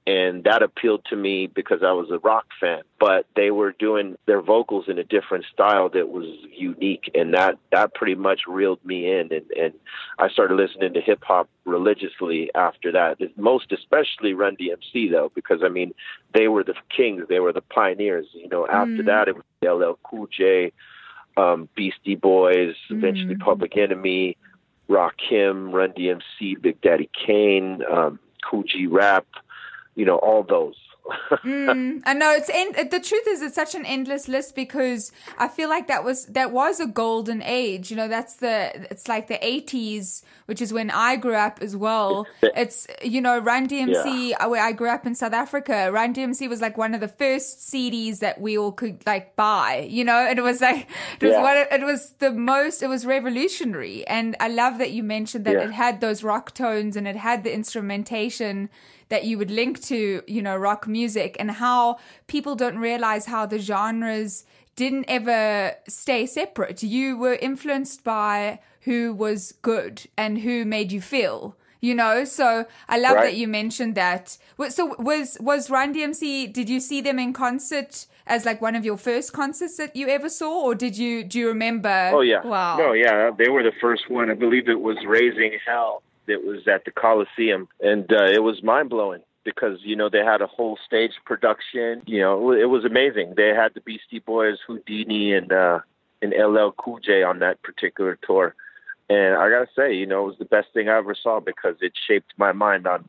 [0.06, 4.16] And that appealed to me because I was a rock fan, but they were doing
[4.26, 7.10] their vocals in a different style that was unique.
[7.14, 9.32] And that, that pretty much reeled me in.
[9.32, 9.72] And, and
[10.18, 13.16] I started listening to hip hop religiously after that.
[13.38, 15.94] Most especially Run DMC though, because I mean,
[16.34, 17.24] they were the kings.
[17.30, 18.26] They were the pioneers.
[18.34, 20.70] You know, after that it was LL Cool J,
[21.38, 24.36] um, Beastie Boys, eventually Public Enemy,
[24.90, 29.26] Rakim, Run DMC, Big Daddy Kane, um, Kool G Rap,
[29.94, 30.74] you know, all those.
[31.44, 35.48] Mm, I know it's end, the truth is it's such an endless list because I
[35.48, 37.90] feel like that was that was a golden age.
[37.90, 41.76] You know, that's the it's like the eighties, which is when I grew up as
[41.76, 42.26] well.
[42.42, 45.90] It's you know Run DMC uh, where I grew up in South Africa.
[45.92, 49.86] Run DMC was like one of the first CDs that we all could like buy.
[49.90, 50.88] You know, and it was like
[51.20, 51.42] it was Yeah.
[51.42, 52.82] what it was the most.
[52.82, 55.64] It was revolutionary, and I love that you mentioned that Yeah.
[55.64, 58.70] it had those rock tones and it had the instrumentation
[59.14, 63.46] that you would link to, you know, rock music and how people don't realize how
[63.46, 66.82] the genres didn't ever stay separate.
[66.82, 71.56] You were influenced by who was good and who made you feel.
[71.80, 73.24] You know, so I love Right.
[73.26, 74.36] that you mentioned that.
[74.70, 76.52] So was was Run DMC?
[76.52, 80.08] Did you see them in concert as like one of your first concerts that you
[80.08, 82.10] ever saw, or did you do you remember?
[82.12, 82.42] Oh yeah.
[82.44, 82.78] wow.
[82.78, 84.30] No, yeah, they were the first one.
[84.30, 88.62] I believe it was Raising Hell that was at the Coliseum, and uh, it was
[88.62, 92.02] mind blowing because you know they had a whole stage production.
[92.06, 93.34] You know, it was amazing.
[93.36, 95.80] They had the Beastie Boys, Whodini, and uh,
[96.22, 98.54] and LL Cool J on that particular tour.
[99.10, 101.76] And I gotta say, you know, it was the best thing I ever saw because
[101.80, 103.08] it shaped my mind on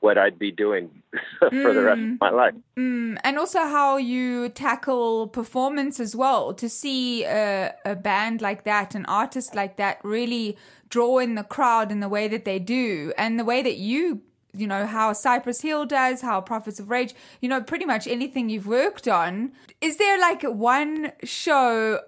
[0.00, 1.02] what I'd be doing
[1.38, 2.54] for the rest of my life.
[2.76, 6.54] Mm, and also how you tackle performance as well.
[6.54, 10.56] To see a, a band like that, an artist like that, really
[10.88, 14.22] draw in the crowd in the way that they do, and the way that you,
[14.54, 18.48] you know, how Cypress Hill does, how Prophets of Rage, you know, pretty much anything
[18.48, 19.52] you've worked on.
[19.80, 22.00] Is there like one show?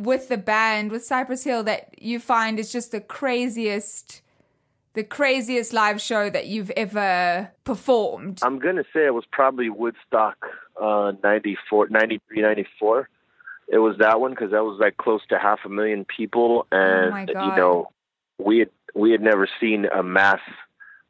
[0.00, 4.22] with the band with Cypress Hill that you find is just the craziest
[4.94, 8.40] the craziest live show that you've ever performed?
[8.42, 10.36] I'm gonna say it was probably Woodstock,
[10.80, 13.08] uh, 94, 93, 94.
[13.68, 17.30] It was that one because that was like close to half a million people, and
[17.34, 17.90] Oh you know,
[18.38, 20.40] we had we had never seen a mass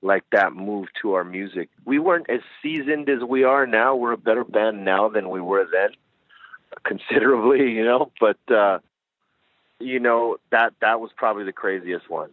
[0.02, 1.68] like that move to our music.
[1.84, 3.96] We weren't as seasoned as we are now.
[3.96, 5.90] We're a better band now than we were then,
[6.84, 8.10] considerably, you know.
[8.20, 8.78] But uh,
[9.78, 12.30] you know that that was probably the craziest one.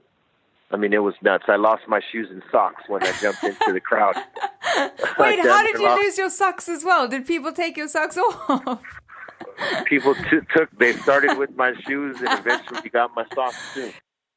[0.71, 1.45] I mean, it was nuts.
[1.47, 4.15] I lost my shoes and socks when I jumped into the crowd.
[5.19, 7.07] Wait, how did you lose your socks as well?
[7.07, 8.17] Did people take your socks
[8.49, 8.81] off?
[9.85, 13.91] people t- took they started with my shoes and eventually got my socks too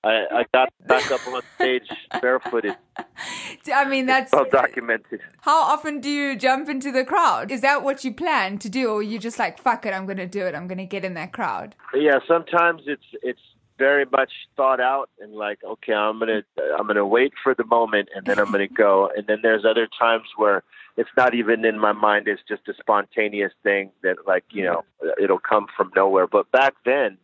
[0.05, 1.89] I, I got back up on stage
[2.21, 2.77] barefooted
[3.75, 7.51] I mean, that's well documented how often do you jump into the crowd?
[7.51, 9.93] Is that what you plan to do, or you just like fuck it?
[9.93, 10.55] I'm gonna do it.
[10.55, 11.75] I'm gonna get in that crowd.
[11.95, 13.41] yeah sometimes it's it's
[13.79, 16.43] very much thought out and like okay i'm gonna
[16.79, 19.89] i'm gonna wait for the moment and then i'm gonna go and then there's other
[19.99, 20.63] times where
[20.97, 24.85] it's not even in my mind it's just a spontaneous thing that like you know
[25.23, 27.17] it'll come from nowhere but back then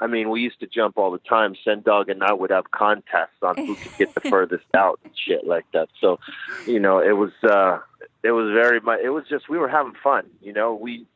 [0.00, 1.56] I mean, we used to jump all the time.
[1.64, 5.12] Sen Dog and I would have contests on who could get the furthest out and
[5.16, 5.88] shit like that.
[6.00, 6.20] So,
[6.66, 7.80] you know, it was uh
[8.22, 10.74] it was very much it was just we were having fun, you know.
[10.74, 11.06] We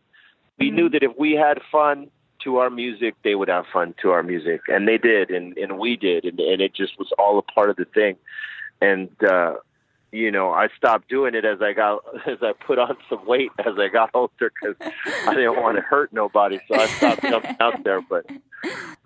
[0.58, 2.08] we knew that if we had fun
[2.44, 4.62] to our music, they would have fun to our music.
[4.68, 7.70] And they did and and we did and and it just was all a part
[7.70, 8.16] of the thing.
[8.80, 9.56] And uh
[10.12, 13.50] you know, I stopped doing it as I got as I put on some weight
[13.58, 14.76] as I got older because
[15.26, 18.00] I didn't want to hurt nobody, so I stopped jumping out there.
[18.02, 18.26] But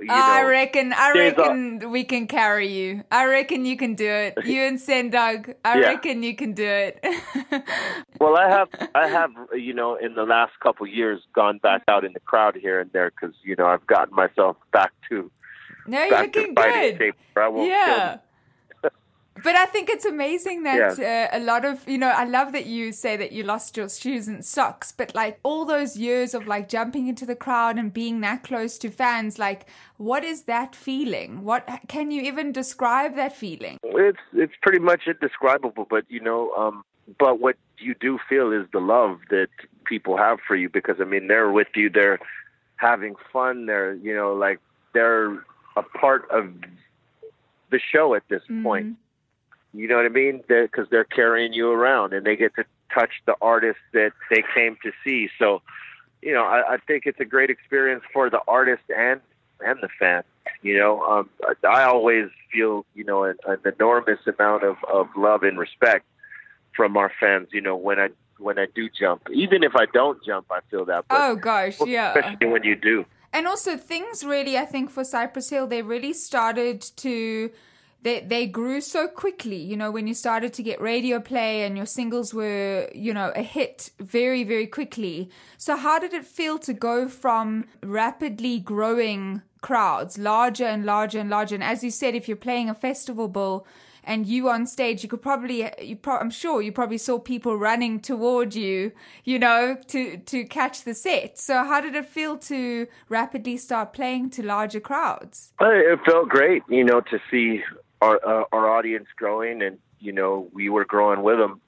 [0.00, 3.04] you know, I reckon, I reckon we can carry you.
[3.10, 4.34] I reckon you can do it.
[4.44, 5.88] You and Sen Dog, I Yeah.
[5.88, 7.02] reckon you can do it.
[8.18, 12.02] Well, I have, I have, you know, in the last couple years, gone back out
[12.02, 15.30] in the crowd here and there because you know I've gotten myself back to
[15.86, 16.96] no, you're looking good.
[16.98, 18.16] shape where I won't yeah.
[19.42, 22.66] But I think it's amazing that uh, a lot of, you know, I love that
[22.66, 26.46] you say that you lost your shoes and socks, but like all those years of
[26.46, 29.66] like jumping into the crowd and being that close to fans, like
[29.99, 31.42] what is that feeling?
[31.42, 33.79] What can you even describe that feeling?
[33.83, 36.85] It's it's pretty much indescribable, but you know, um,
[37.18, 39.49] but what you do feel is the love that
[39.85, 42.18] people have for you because I mean they're with you, they're
[42.77, 44.61] having fun, they're you know like
[44.92, 45.35] they're
[45.77, 46.49] a part of
[47.70, 48.96] the show at this point.
[49.76, 50.42] You know what I mean?
[50.48, 54.76] Because they're carrying you around and they get to touch the artist that they came
[54.82, 55.28] to see.
[55.38, 55.62] So,
[56.22, 59.20] you know, I, I think it's a great experience for the artist and
[59.60, 60.22] and the fan.
[60.62, 61.30] You know, um,
[61.68, 66.06] I always feel you know an, an enormous amount of, of love and respect
[66.74, 67.48] from our fans.
[67.52, 68.08] You know, when I
[68.38, 71.04] when I do jump, even if I don't jump, I feel that.
[71.08, 72.14] But Oh gosh, yeah.
[72.14, 73.04] especially when you do.
[73.32, 77.50] And also things really, I think for Cypress Hill, they really started to
[78.06, 79.56] they they grew so quickly.
[79.56, 83.32] You know, when you started to get radio play and your singles were, you know,
[83.34, 85.28] a hit very, very quickly.
[85.58, 91.28] So how did it feel to go from rapidly growing crowds, larger and larger and
[91.28, 91.56] larger?
[91.56, 93.66] And as you said, if you're playing a festival bill
[94.04, 97.56] and you on stage, you could probably, you pro- I'm sure you probably saw people
[97.56, 98.92] running toward you,
[99.24, 101.40] you know, to to catch the set.
[101.40, 105.52] So how did it feel to rapidly start playing to larger crowds?
[105.60, 107.64] It felt great, you know, to see
[108.00, 111.61] our uh, our audience growing, and you know, we were growing with them.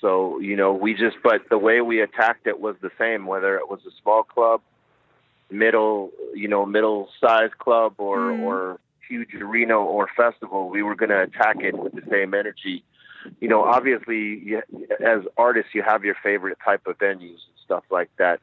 [0.00, 3.56] So you know, we just, but the way we attacked it was the same, whether
[3.56, 4.60] it was a small club,
[5.50, 10.68] middle, you know, middle sized club, or or huge arena or festival.
[10.68, 12.84] We were going to attack it with the same energy.
[13.40, 14.62] You know, obviously, you,
[15.04, 18.40] as artists, you have your favorite type of venues and stuff like that.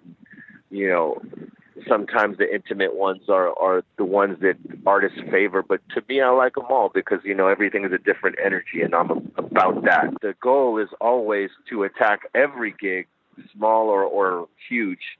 [0.69, 1.21] You know,
[1.87, 4.55] sometimes the intimate ones are are the ones that
[4.85, 7.97] artists favor but to me i like them all because you know everything is a
[7.97, 10.13] different energy and i'm about that.
[10.21, 13.07] The goal is always to attack every gig
[13.55, 15.17] small or or huge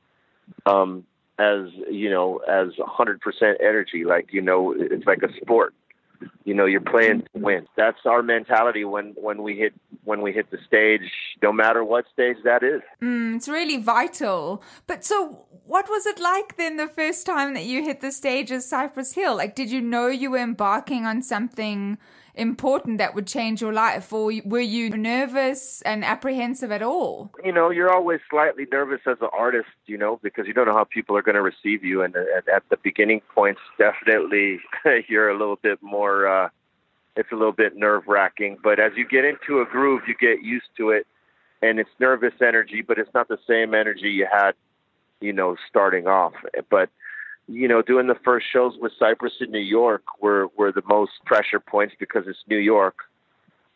[0.66, 1.06] um
[1.39, 4.04] as you know as hundred percent energy.
[4.06, 5.74] Like you know it's like a sport
[6.43, 10.31] you know you're playing to win that's our mentality when when we hit when we
[10.31, 11.09] hit the stage
[11.41, 14.63] no matter what stage that is Mm, it's really vital.
[14.88, 18.51] But so, what was it like then the first time that you hit the stage
[18.51, 19.36] as Cypress Hill?
[19.36, 21.97] Like, did you know you were embarking on something
[22.36, 27.31] important that would change your life, or were you nervous and apprehensive at all?
[27.43, 30.73] you know, you're always slightly nervous as an artist, you know, because you don't know
[30.73, 32.01] how people are going to receive you.
[32.01, 34.59] And at, the beginning points, definitely
[35.07, 36.49] you're a little bit more, uh,
[37.15, 38.57] it's a little bit nerve wracking.
[38.63, 41.05] But as you get into a groove, you get used to it.
[41.61, 44.53] And it's nervous energy, but it's not the same energy you had,
[45.21, 46.34] you know, starting off.
[46.69, 46.89] But,
[47.48, 51.12] you know, doing the first shows with Cypress in New York were were the most
[51.26, 52.96] pressure points because it's New York,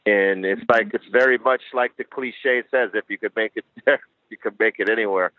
[0.06, 3.66] and it's like it's very much like the cliche says: if you could make it
[3.86, 4.00] there,
[4.30, 5.32] you could make it anywhere.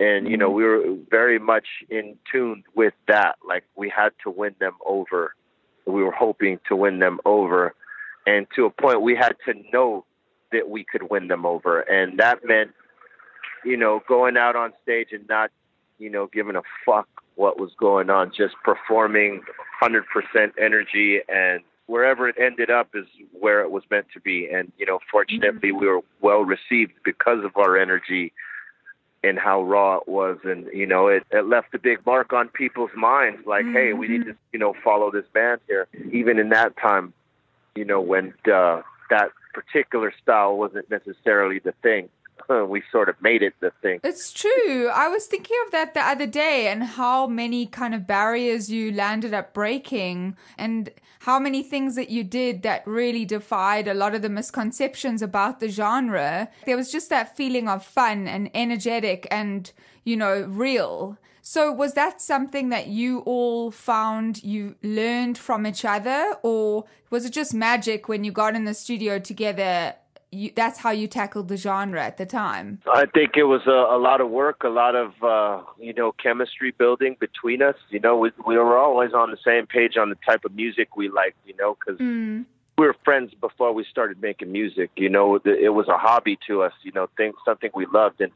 [0.00, 0.56] And you know, mm-hmm.
[0.56, 3.36] we were very much in tune with that.
[3.46, 5.34] Like we had to win them over.
[5.86, 7.74] We were hoping to win them over,
[8.26, 10.04] and to a point, we had to know
[10.52, 12.70] that we could win them over, and that meant,
[13.64, 15.50] you know, going out on stage and not,
[15.98, 19.42] you know, giving a fuck what was going on, just performing
[19.82, 20.02] 100%
[20.60, 23.06] energy and wherever it ended up is
[23.38, 24.48] where it was meant to be.
[24.48, 28.32] And, you know, fortunately we were well received because of our energy
[29.24, 30.38] and how raw it was.
[30.44, 34.08] And, you know, it, it left a big mark on people's minds like, hey, we
[34.08, 35.86] need to, you know, follow this band here.
[36.12, 37.12] Even in that time,
[37.74, 42.08] you know, when uh, that particular style wasn't necessarily the thing
[42.68, 44.00] we sort of made it the thing.
[44.04, 44.88] It's true.
[44.88, 48.92] I was thinking of that the other day and how many kind of barriers you
[48.92, 54.14] landed up breaking and how many things that you did that really defied a lot
[54.14, 56.48] of the misconceptions about the genre.
[56.66, 59.70] There was just that feeling of fun and energetic and,
[60.04, 61.16] you know, real.
[61.40, 67.24] So was that something that you all found you learned from each other or was
[67.24, 69.94] it just magic when you got in the studio together
[70.32, 72.80] you, that's how you tackled the genre at the time.
[72.92, 76.12] I think it was a, a lot of work, a lot of uh, you know
[76.12, 77.76] chemistry building between us.
[77.90, 80.96] You know, we, we were always on the same page on the type of music
[80.96, 81.36] we liked.
[81.46, 82.46] You know, because Mm.
[82.78, 84.90] we were friends before we started making music.
[84.96, 86.72] You know, the- it was a hobby to us.
[86.82, 88.32] You know, things something we loved, and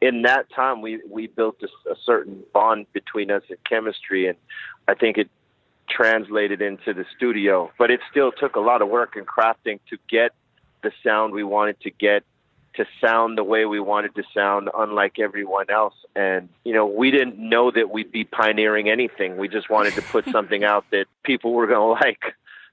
[0.00, 4.38] in that time we we built a, a certain bond between us and chemistry, and
[4.86, 5.28] I think it
[5.88, 7.70] translated into the studio.
[7.76, 10.30] But it still took a lot of work and crafting to get
[10.82, 12.22] the sound we wanted to get
[12.74, 15.94] to sound the way we wanted to sound unlike everyone else.
[16.14, 19.36] And you know we didn't know that we'd be pioneering anything.
[19.36, 22.22] We just wanted to put something out that people were going to like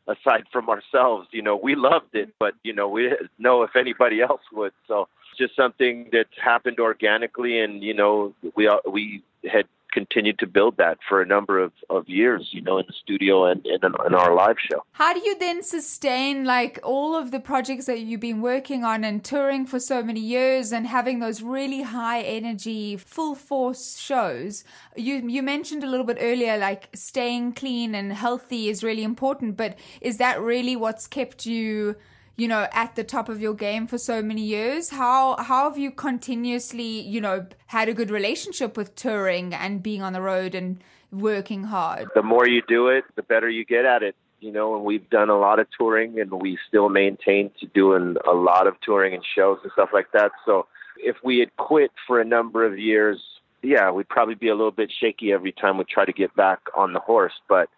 [0.08, 1.28] aside from ourselves.
[1.32, 4.74] You know we loved it but you know we didn't know if anybody else would.
[4.88, 9.66] So it's just something that happened organically and you know we all- we had
[10.00, 13.34] continued to build that for a number of, of years you know in the studio
[13.50, 17.40] and, and in our live show How do you then sustain like all of the
[17.40, 21.42] projects that you've been working on and touring for so many years and having those
[21.42, 24.64] really high energy, full force shows?
[24.96, 29.58] You you mentioned a little bit earlier like staying clean and healthy is really important,
[29.58, 31.96] but is that really what's kept you
[32.38, 35.78] you know at the top of your game for so many years how how have
[35.78, 40.56] you continuously you know had a good relationship with touring and being on the road
[40.56, 40.82] and
[41.12, 44.16] working hard the more you do it, the better you get at it.
[44.40, 48.18] You know, and we've done a lot of touring and we still maintain to doing
[48.28, 50.32] a lot of touring and shows and stuff like that.
[50.46, 50.68] So
[50.98, 53.20] if we had quit for a number of years,
[53.64, 56.60] yeah, we'd probably be a little bit shaky every time we try to get back
[56.76, 57.34] on the horse.
[57.50, 57.70] But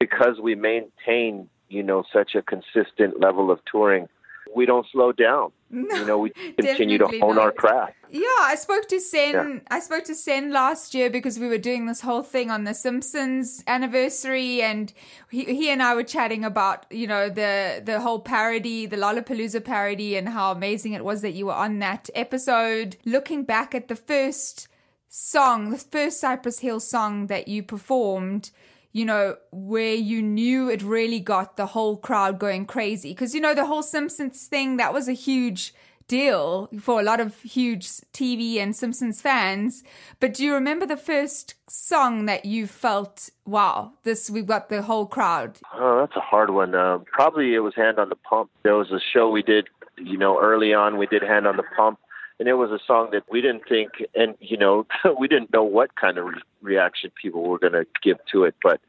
[0.00, 4.08] because we maintain, you know, such a consistent level of touring,
[4.54, 5.52] we don't slow down.
[5.70, 7.94] No, you know, we continue to hone our craft.
[8.10, 9.34] Yeah, I spoke to Sen.
[9.34, 9.58] Yeah.
[9.70, 12.72] I spoke to Sen last year because we were doing this whole thing on the
[12.72, 14.92] Simpsons anniversary, and
[15.30, 19.62] he, he and I were chatting about you know the the whole parody, the Lollapalooza
[19.62, 22.96] parody, and how amazing it was that you were on that episode.
[23.04, 24.68] Looking back at the first
[25.08, 28.50] song, the first Cypress Hill song that you performed.
[28.92, 33.10] You know, where you knew it really got the whole crowd going crazy.
[33.10, 35.74] Because, you know, the whole Simpsons thing, that was a huge
[36.08, 39.84] deal for a lot of huge TV and Simpsons fans.
[40.18, 44.82] But do you remember the first song that you felt, wow, this, we've got the
[44.82, 45.58] whole crowd?
[45.74, 46.74] Oh, that's a hard one.
[46.74, 48.50] Uh, probably it was Hand on the Pump.
[48.62, 49.68] There was a show we did,
[49.98, 50.96] you know, early on.
[50.96, 51.98] We did Hand on the Pump,
[52.38, 54.86] and it was a song that we didn't think, and you know,
[55.18, 58.54] we didn't know what kind of re- reaction people were going to give to it,
[58.62, 58.80] but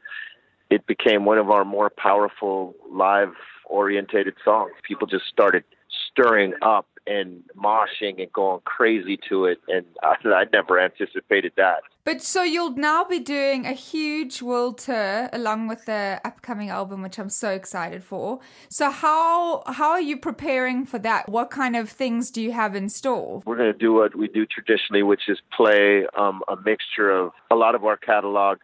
[0.70, 3.32] it became one of our more powerful live
[3.66, 4.72] orientated songs.
[4.82, 5.64] People just started
[6.10, 11.82] stirring up and moshing and going crazy to it, and I, I never anticipated that.
[12.02, 17.02] But so you'll now be doing a huge world tour along with the upcoming album,
[17.02, 18.40] which I'm so excited for.
[18.70, 21.28] So how how are you preparing for that?
[21.28, 23.42] What kind of things do you have in store?
[23.44, 27.32] we're going to do what we do traditionally, which is play um, a mixture of
[27.50, 28.58] a lot of our catalog,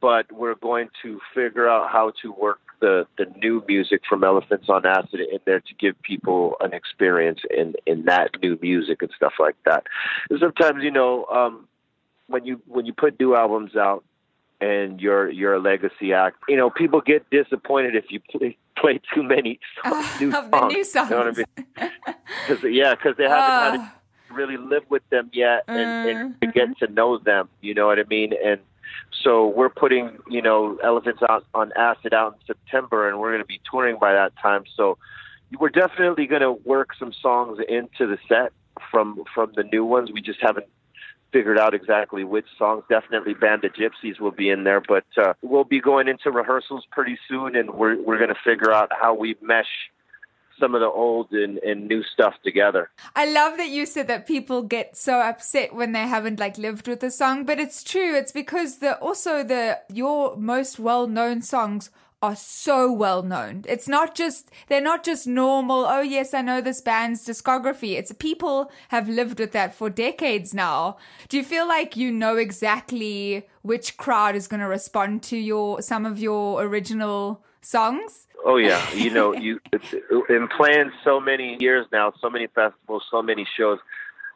[0.00, 4.66] but we're going to figure out how to work the, the new music from Elephants
[4.68, 9.10] on Acid in there to give people an experience in, in that new music and
[9.14, 9.84] stuff like that.
[10.28, 11.68] And sometimes, you know, um,
[12.30, 14.04] when you when you put new albums out
[14.60, 19.00] and you're you're a legacy act, you know, people get disappointed if you play play
[19.14, 19.58] too many
[20.20, 21.10] new of the new songs.
[21.10, 21.38] You know what
[21.78, 21.90] I mean?
[22.48, 23.94] Cause, yeah, because they haven't had Ah.
[24.30, 26.38] really live with them yet and, and Mm-hmm.
[26.40, 27.48] to get to know them.
[27.60, 28.32] You know what I mean?
[28.44, 28.60] And
[29.22, 33.42] so we're putting you know elephants out on acid out in September, and we're going
[33.42, 34.64] to be touring by that time.
[34.76, 34.98] So
[35.58, 38.52] we're definitely going to work some songs into the set
[38.90, 40.10] from from the new ones.
[40.12, 40.66] We just haven't
[41.32, 42.84] figured out exactly which songs.
[42.88, 46.84] Definitely Band of Gypsies will be in there, but uh, we'll be going into rehearsals
[46.90, 49.90] pretty soon, and we're we're going to figure out how we mesh
[50.60, 52.90] some of the old and, and new stuff together.
[53.16, 56.86] I love that you said that people get so upset when they haven't like lived
[56.86, 58.14] with a song, but it's true.
[58.14, 61.90] It's because the also the your most well known songs
[62.22, 63.64] are so well known.
[63.66, 67.98] It's not just they're not just normal, oh yes, I know this band's discography.
[67.98, 70.98] It's people have lived with that for decades now.
[71.28, 75.80] Do you feel like you know exactly which crowd is going to respond to your
[75.80, 78.26] some of your original songs?
[78.44, 79.60] Oh yeah, you know, you
[80.28, 83.78] in playing so many years now, so many festivals, so many shows,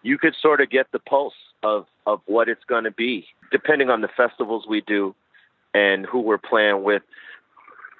[0.02, 3.90] you could sort of get the pulse of of what it's going to be, depending
[3.90, 5.14] on the festivals we do
[5.74, 7.02] and who we're playing with.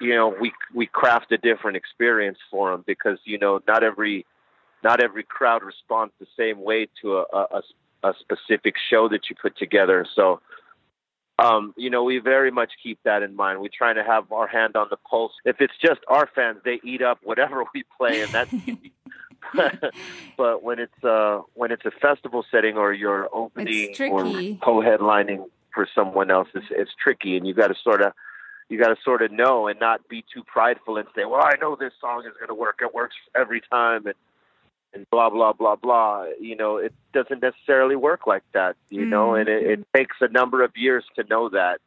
[0.01, 4.27] You know, we we craft a different experience for them because you know not every
[4.83, 7.63] not every crowd responds the same way to a, a,
[8.03, 10.07] a specific show that you put together.
[10.15, 10.41] So
[11.39, 13.61] um, you know, we very much keep that in mind.
[13.61, 15.33] We try to have our hand on the pulse.
[15.45, 18.93] If it's just our fans, they eat up whatever we play, and that's easy.
[20.39, 24.25] but when it's uh, when it's a festival setting or you're opening or
[24.63, 28.13] co-headlining for someone else, it's, it's tricky, and you've got to sort of
[28.69, 31.55] you got to sort of know and not be too prideful and say, "Well, I
[31.61, 32.79] know this song is going to work.
[32.81, 34.15] It works every time." And
[34.95, 36.27] and blah blah blah blah.
[36.41, 38.77] You know, it doesn't necessarily work like that.
[38.89, 41.79] You mm know, and it, it takes a number of years to know that.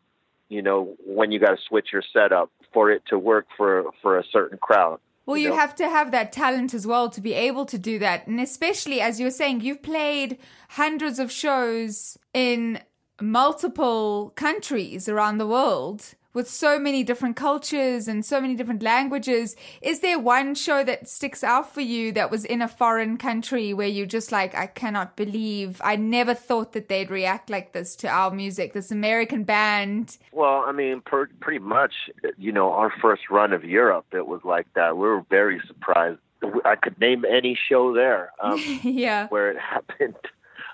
[0.50, 4.18] You know, when you got to switch your setup for it to work for for
[4.18, 5.00] a certain crowd.
[5.26, 5.58] Well, you, know?
[5.58, 8.28] have to have that talent as well to be able to do that.
[8.28, 10.38] And especially as you were saying, you've played
[10.70, 12.80] hundreds of shows in
[13.20, 19.56] multiple countries around the world with so many different cultures and so many different languages.
[19.82, 23.74] Is there one show that sticks out for you that was in a foreign country
[23.74, 27.96] where you're just like, I cannot believe, I never thought that they'd react like this
[27.98, 30.20] to our music, this American band?
[30.32, 31.94] Well, I mean, per, pretty much,
[32.38, 34.96] you know, our first run of Europe, it was like that.
[34.96, 36.20] We were very surprised.
[36.66, 39.28] I could name any show there um, yeah.
[39.30, 40.14] where it happened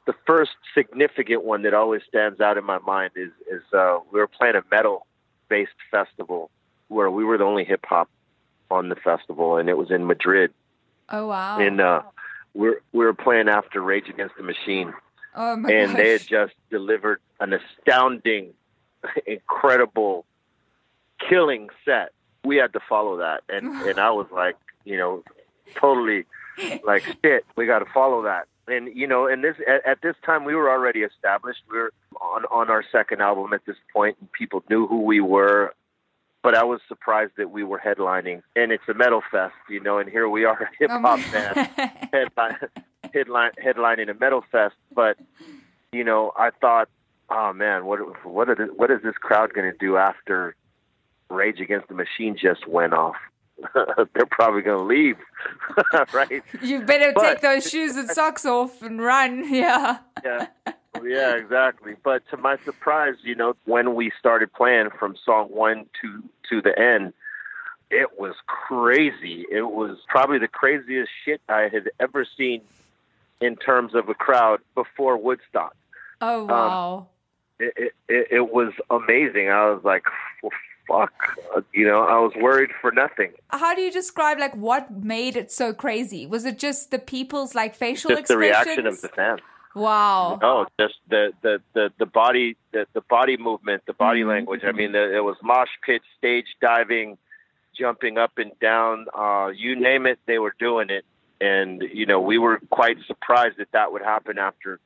[0.05, 4.19] the first significant one that always stands out in my mind is is uh, we
[4.19, 5.07] were playing a metal
[5.49, 6.49] based festival
[6.87, 8.09] where we were the only hip hop
[8.69, 10.53] on the festival, and it was in Madrid.
[11.09, 11.59] Oh wow!
[11.59, 12.01] And uh,
[12.53, 14.93] we're we were playing after Rage Against the Machine.
[15.35, 15.97] Oh my And gosh.
[15.97, 18.53] they had just delivered an astounding,
[19.25, 20.25] incredible,
[21.29, 22.11] killing set.
[22.43, 25.23] We had to follow that, and and I was like, you know,
[25.75, 26.25] totally
[26.83, 27.45] like shit.
[27.55, 30.55] We got to follow that and you know, and this at, at, this time we
[30.55, 31.59] were already established.
[31.69, 35.19] We were on on our second album at this point, and people knew who we
[35.19, 35.73] were.
[36.41, 39.97] But I was surprised that we were headlining, and it's a metal fest, you know.
[39.97, 41.69] And here we are, a hip hop oh band,
[42.11, 42.57] headline,
[43.13, 44.75] headline, headlining a metal fest.
[44.93, 45.17] But
[45.91, 46.89] you know, I thought,
[47.29, 50.55] oh man, what what are what is this crowd going to do after
[51.29, 53.15] Rage Against the Machine just went off?
[54.13, 55.17] they're probably going to leave,
[56.13, 56.43] right?
[56.61, 59.43] You better but, take those shoes and socks off and run.
[59.53, 59.99] Yeah.
[60.23, 60.47] yeah.
[61.03, 61.95] Yeah, exactly.
[62.03, 66.61] But to my surprise, you know, when we started playing from song one to to
[66.61, 67.13] the end,
[67.89, 69.45] it was crazy.
[69.51, 72.61] It was probably the craziest shit I had ever seen
[73.41, 75.75] in terms of a crowd before Woodstock.
[76.21, 77.07] Oh wow!
[77.59, 79.49] Um, it, it it was amazing.
[79.49, 80.05] I was like,
[80.87, 81.13] fuck.
[81.55, 83.31] Uh, you know, I was worried for nothing.
[83.49, 86.25] How do you describe like what made it so crazy?
[86.25, 88.27] Was it just the people's like facial just expressions?
[88.27, 89.41] the reaction of the fans.
[89.75, 90.37] Wow.
[90.41, 94.29] No, just the the the, the body the, the body movement, the body mm-hmm.
[94.29, 94.61] language.
[94.63, 97.17] I mean, the, it was mosh pit, stage diving,
[97.77, 99.07] jumping up and down.
[99.17, 101.05] Uh, you name it, they were doing it.
[101.41, 104.79] And you know, we were quite surprised that that would happen after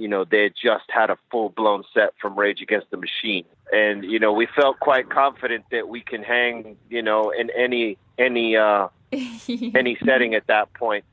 [0.00, 3.44] you know, they had just had a full blown set from Rage Against the Machine.
[3.70, 7.98] And, you know, we felt quite confident that we can hang, you know, in any
[8.18, 11.04] any uh any setting at that point.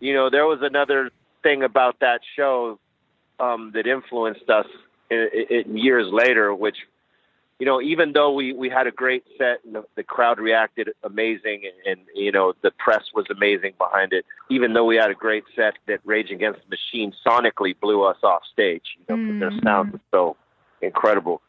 [0.00, 1.10] You know, there was another
[1.44, 2.80] thing about that show
[3.38, 4.66] um that influenced us
[5.10, 6.78] in, in years later, which
[7.64, 10.90] you know, even though we, we had a great set and the, the crowd reacted
[11.02, 15.10] amazing and, and, you know, the press was amazing behind it, even though we had
[15.10, 19.16] a great set that Rage Against the Machine sonically blew us off stage, you know,
[19.16, 19.40] mm-hmm.
[19.40, 20.36] their sound was so
[20.82, 21.40] incredible.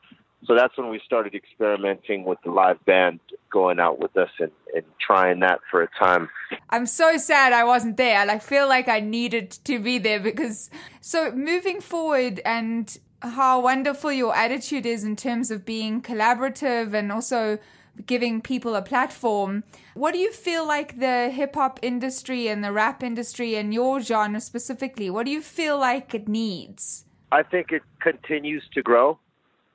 [0.45, 3.19] So that's when we started experimenting with the live band
[3.51, 6.29] going out with us and, and trying that for a time.
[6.69, 8.17] I'm so sad I wasn't there.
[8.17, 10.69] I feel like I needed to be there because
[11.01, 17.11] so moving forward and how wonderful your attitude is in terms of being collaborative and
[17.11, 17.59] also
[18.05, 19.63] giving people a platform.
[19.93, 24.01] What do you feel like the hip hop industry and the rap industry and your
[24.01, 27.05] genre specifically, what do you feel like it needs?
[27.31, 29.19] I think it continues to grow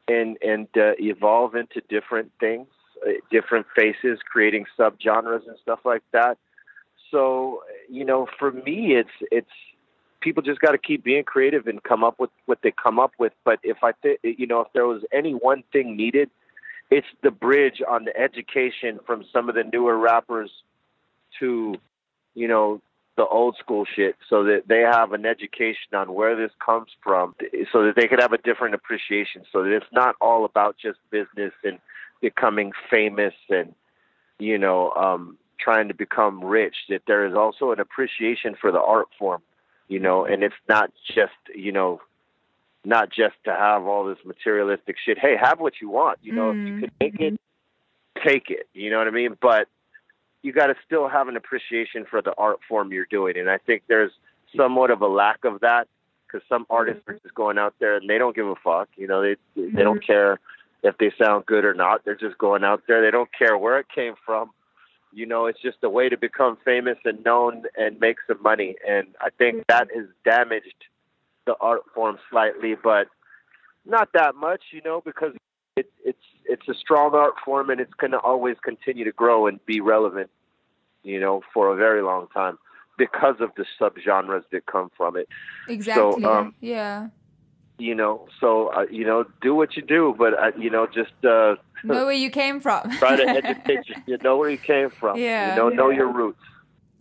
[0.09, 2.69] and and uh, evolve into different things,
[3.07, 6.39] uh, different faces, creating subgenres and stuff like that.
[7.11, 9.49] So, you know, for me, it's it's
[10.21, 13.13] people just got to keep being creative and come up with what they come up
[13.19, 13.33] with.
[13.45, 16.31] But if I think, you know, if there was any one thing needed,
[16.91, 20.51] it's the bridge on the education from some of the newer rappers
[21.39, 21.77] to,
[22.35, 22.81] you know,
[23.17, 27.35] the old school shit so that they have an education on where this comes from
[27.71, 30.99] so that they could have a different appreciation so that it's not all about just
[31.11, 31.79] business and
[32.23, 33.75] becoming famous and
[34.39, 38.81] you know um trying to become rich that there is also an appreciation for the
[38.81, 39.43] art form
[39.91, 42.01] you know and it's not just you know
[42.85, 46.53] not just to have all this materialistic shit hey have what you want you know
[46.53, 46.83] mm.
[46.83, 47.41] if you can make it
[48.25, 49.69] take it you know what i mean but
[50.43, 53.37] you got to still have an appreciation for the art form you're doing.
[53.37, 54.13] And I think there's
[54.57, 55.87] somewhat of a lack of that
[56.27, 58.89] because some artists are just going out there and they don't give a fuck.
[58.97, 60.41] You know, they they don't care
[60.83, 62.05] if they sound good or not.
[62.05, 63.03] They're just going out there.
[63.03, 64.51] They don't care where it came from.
[65.13, 68.77] You know, it's just a way to become famous and known and make some money.
[68.89, 70.85] And I think that has damaged
[71.47, 73.09] the art form slightly, but
[73.85, 75.33] not that much, you know, because
[75.77, 79.47] it, it's it's a strong art form and it's going to always continue to grow
[79.47, 80.31] and be relevant,
[81.03, 82.59] you know, for a very long time
[82.99, 85.29] because of the subgenres that come from it.
[85.69, 86.23] Exactly.
[86.23, 87.09] So, um, yeah.
[87.81, 91.13] You know, so uh, you know, do what you do, but uh, you know, just
[91.25, 92.91] uh, know where you came from.
[92.99, 93.95] try to educate you.
[94.07, 95.19] You know where you came from.
[95.19, 95.51] Yeah.
[95.51, 95.77] You know, yeah.
[95.77, 96.41] know your roots.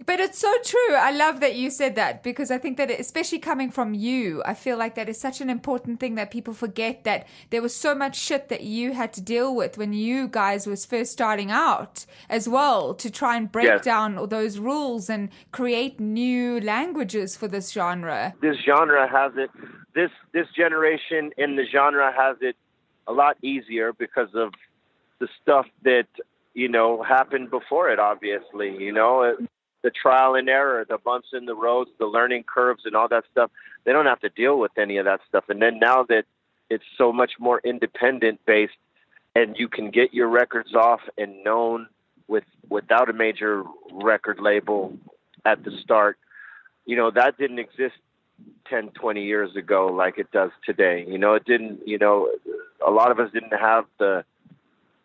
[0.05, 0.95] But it's so true.
[0.95, 4.41] I love that you said that because I think that, it, especially coming from you,
[4.45, 7.75] I feel like that is such an important thing that people forget that there was
[7.75, 11.51] so much shit that you had to deal with when you guys was first starting
[11.51, 13.83] out as well to try and break yes.
[13.83, 18.33] down all those rules and create new languages for this genre.
[18.41, 19.51] This genre has it.
[19.99, 22.55] This this generation in the genre has it
[23.05, 24.53] a lot easier because of
[25.19, 26.07] the stuff that
[26.53, 27.99] you know happened before it.
[27.99, 29.49] Obviously, you know It,
[29.81, 33.25] the trial and error, the bumps in the roads, the learning curves, and all that
[33.29, 33.51] stuff.
[33.83, 35.45] They don't have to deal with any of that stuff.
[35.49, 36.23] And then now that
[36.69, 38.79] it's so much more independent based,
[39.35, 41.87] and you can get your records off and known
[42.29, 44.97] with without a major record label
[45.43, 46.17] at the start.
[46.85, 47.97] You know that didn't exist
[48.69, 51.05] 10, 20 years ago like it does today.
[51.07, 51.87] You know, it didn't.
[51.87, 52.29] You know,
[52.85, 54.23] a lot of us didn't have the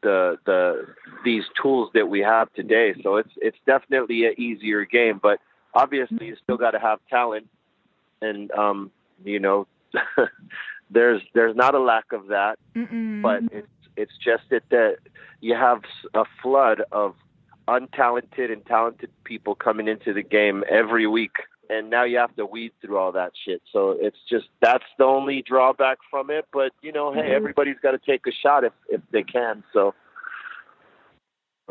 [0.02, 0.86] the the
[1.24, 2.94] these tools that we have today.
[3.02, 5.40] So it's it's definitely an easier game, but
[5.74, 7.48] obviously you still got to have talent,
[8.20, 8.90] and um,
[9.24, 9.66] you know,
[10.90, 13.22] there's there's not a lack of that, Mm-mm.
[13.22, 13.66] but it's
[13.96, 14.98] it's just that that
[15.40, 15.82] you have
[16.14, 17.14] a flood of
[17.66, 21.36] untalented and talented people coming into the game every week
[21.70, 23.62] and now you have to weed through all that shit.
[23.72, 26.46] So it's just that's the only drawback from it.
[26.52, 27.32] But you know, hey, mm-hmm.
[27.32, 29.64] everybody's got to take a shot if if they can.
[29.72, 29.94] So.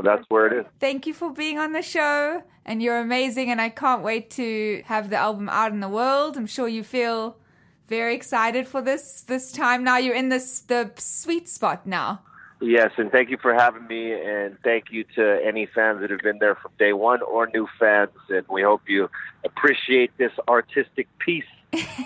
[0.03, 0.65] that's where it is.
[0.79, 3.51] Thank you for being on the show, and you're amazing.
[3.51, 6.35] And I can't wait to have the album out in the world.
[6.35, 7.37] I'm sure you feel
[7.87, 9.83] very excited for this this time.
[9.83, 12.21] Now you're in this the sweet spot now.
[12.63, 16.21] Yes, and thank you for having me, and thank you to any fans that have
[16.21, 18.11] been there from day one or new fans.
[18.29, 19.09] And we hope you
[19.43, 21.43] appreciate this artistic piece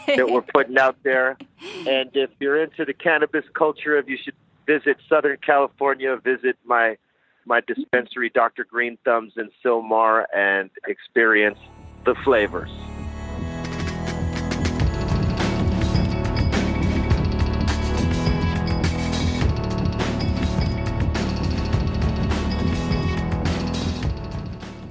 [0.07, 1.37] that we're putting out there.
[1.87, 4.33] And if you're into the cannabis culture, if you should
[4.65, 6.97] visit Southern California, visit my
[7.45, 8.65] my dispensary, Dr.
[8.65, 11.59] Green Thumbs in Sylmar, and experience
[12.03, 12.69] the flavors.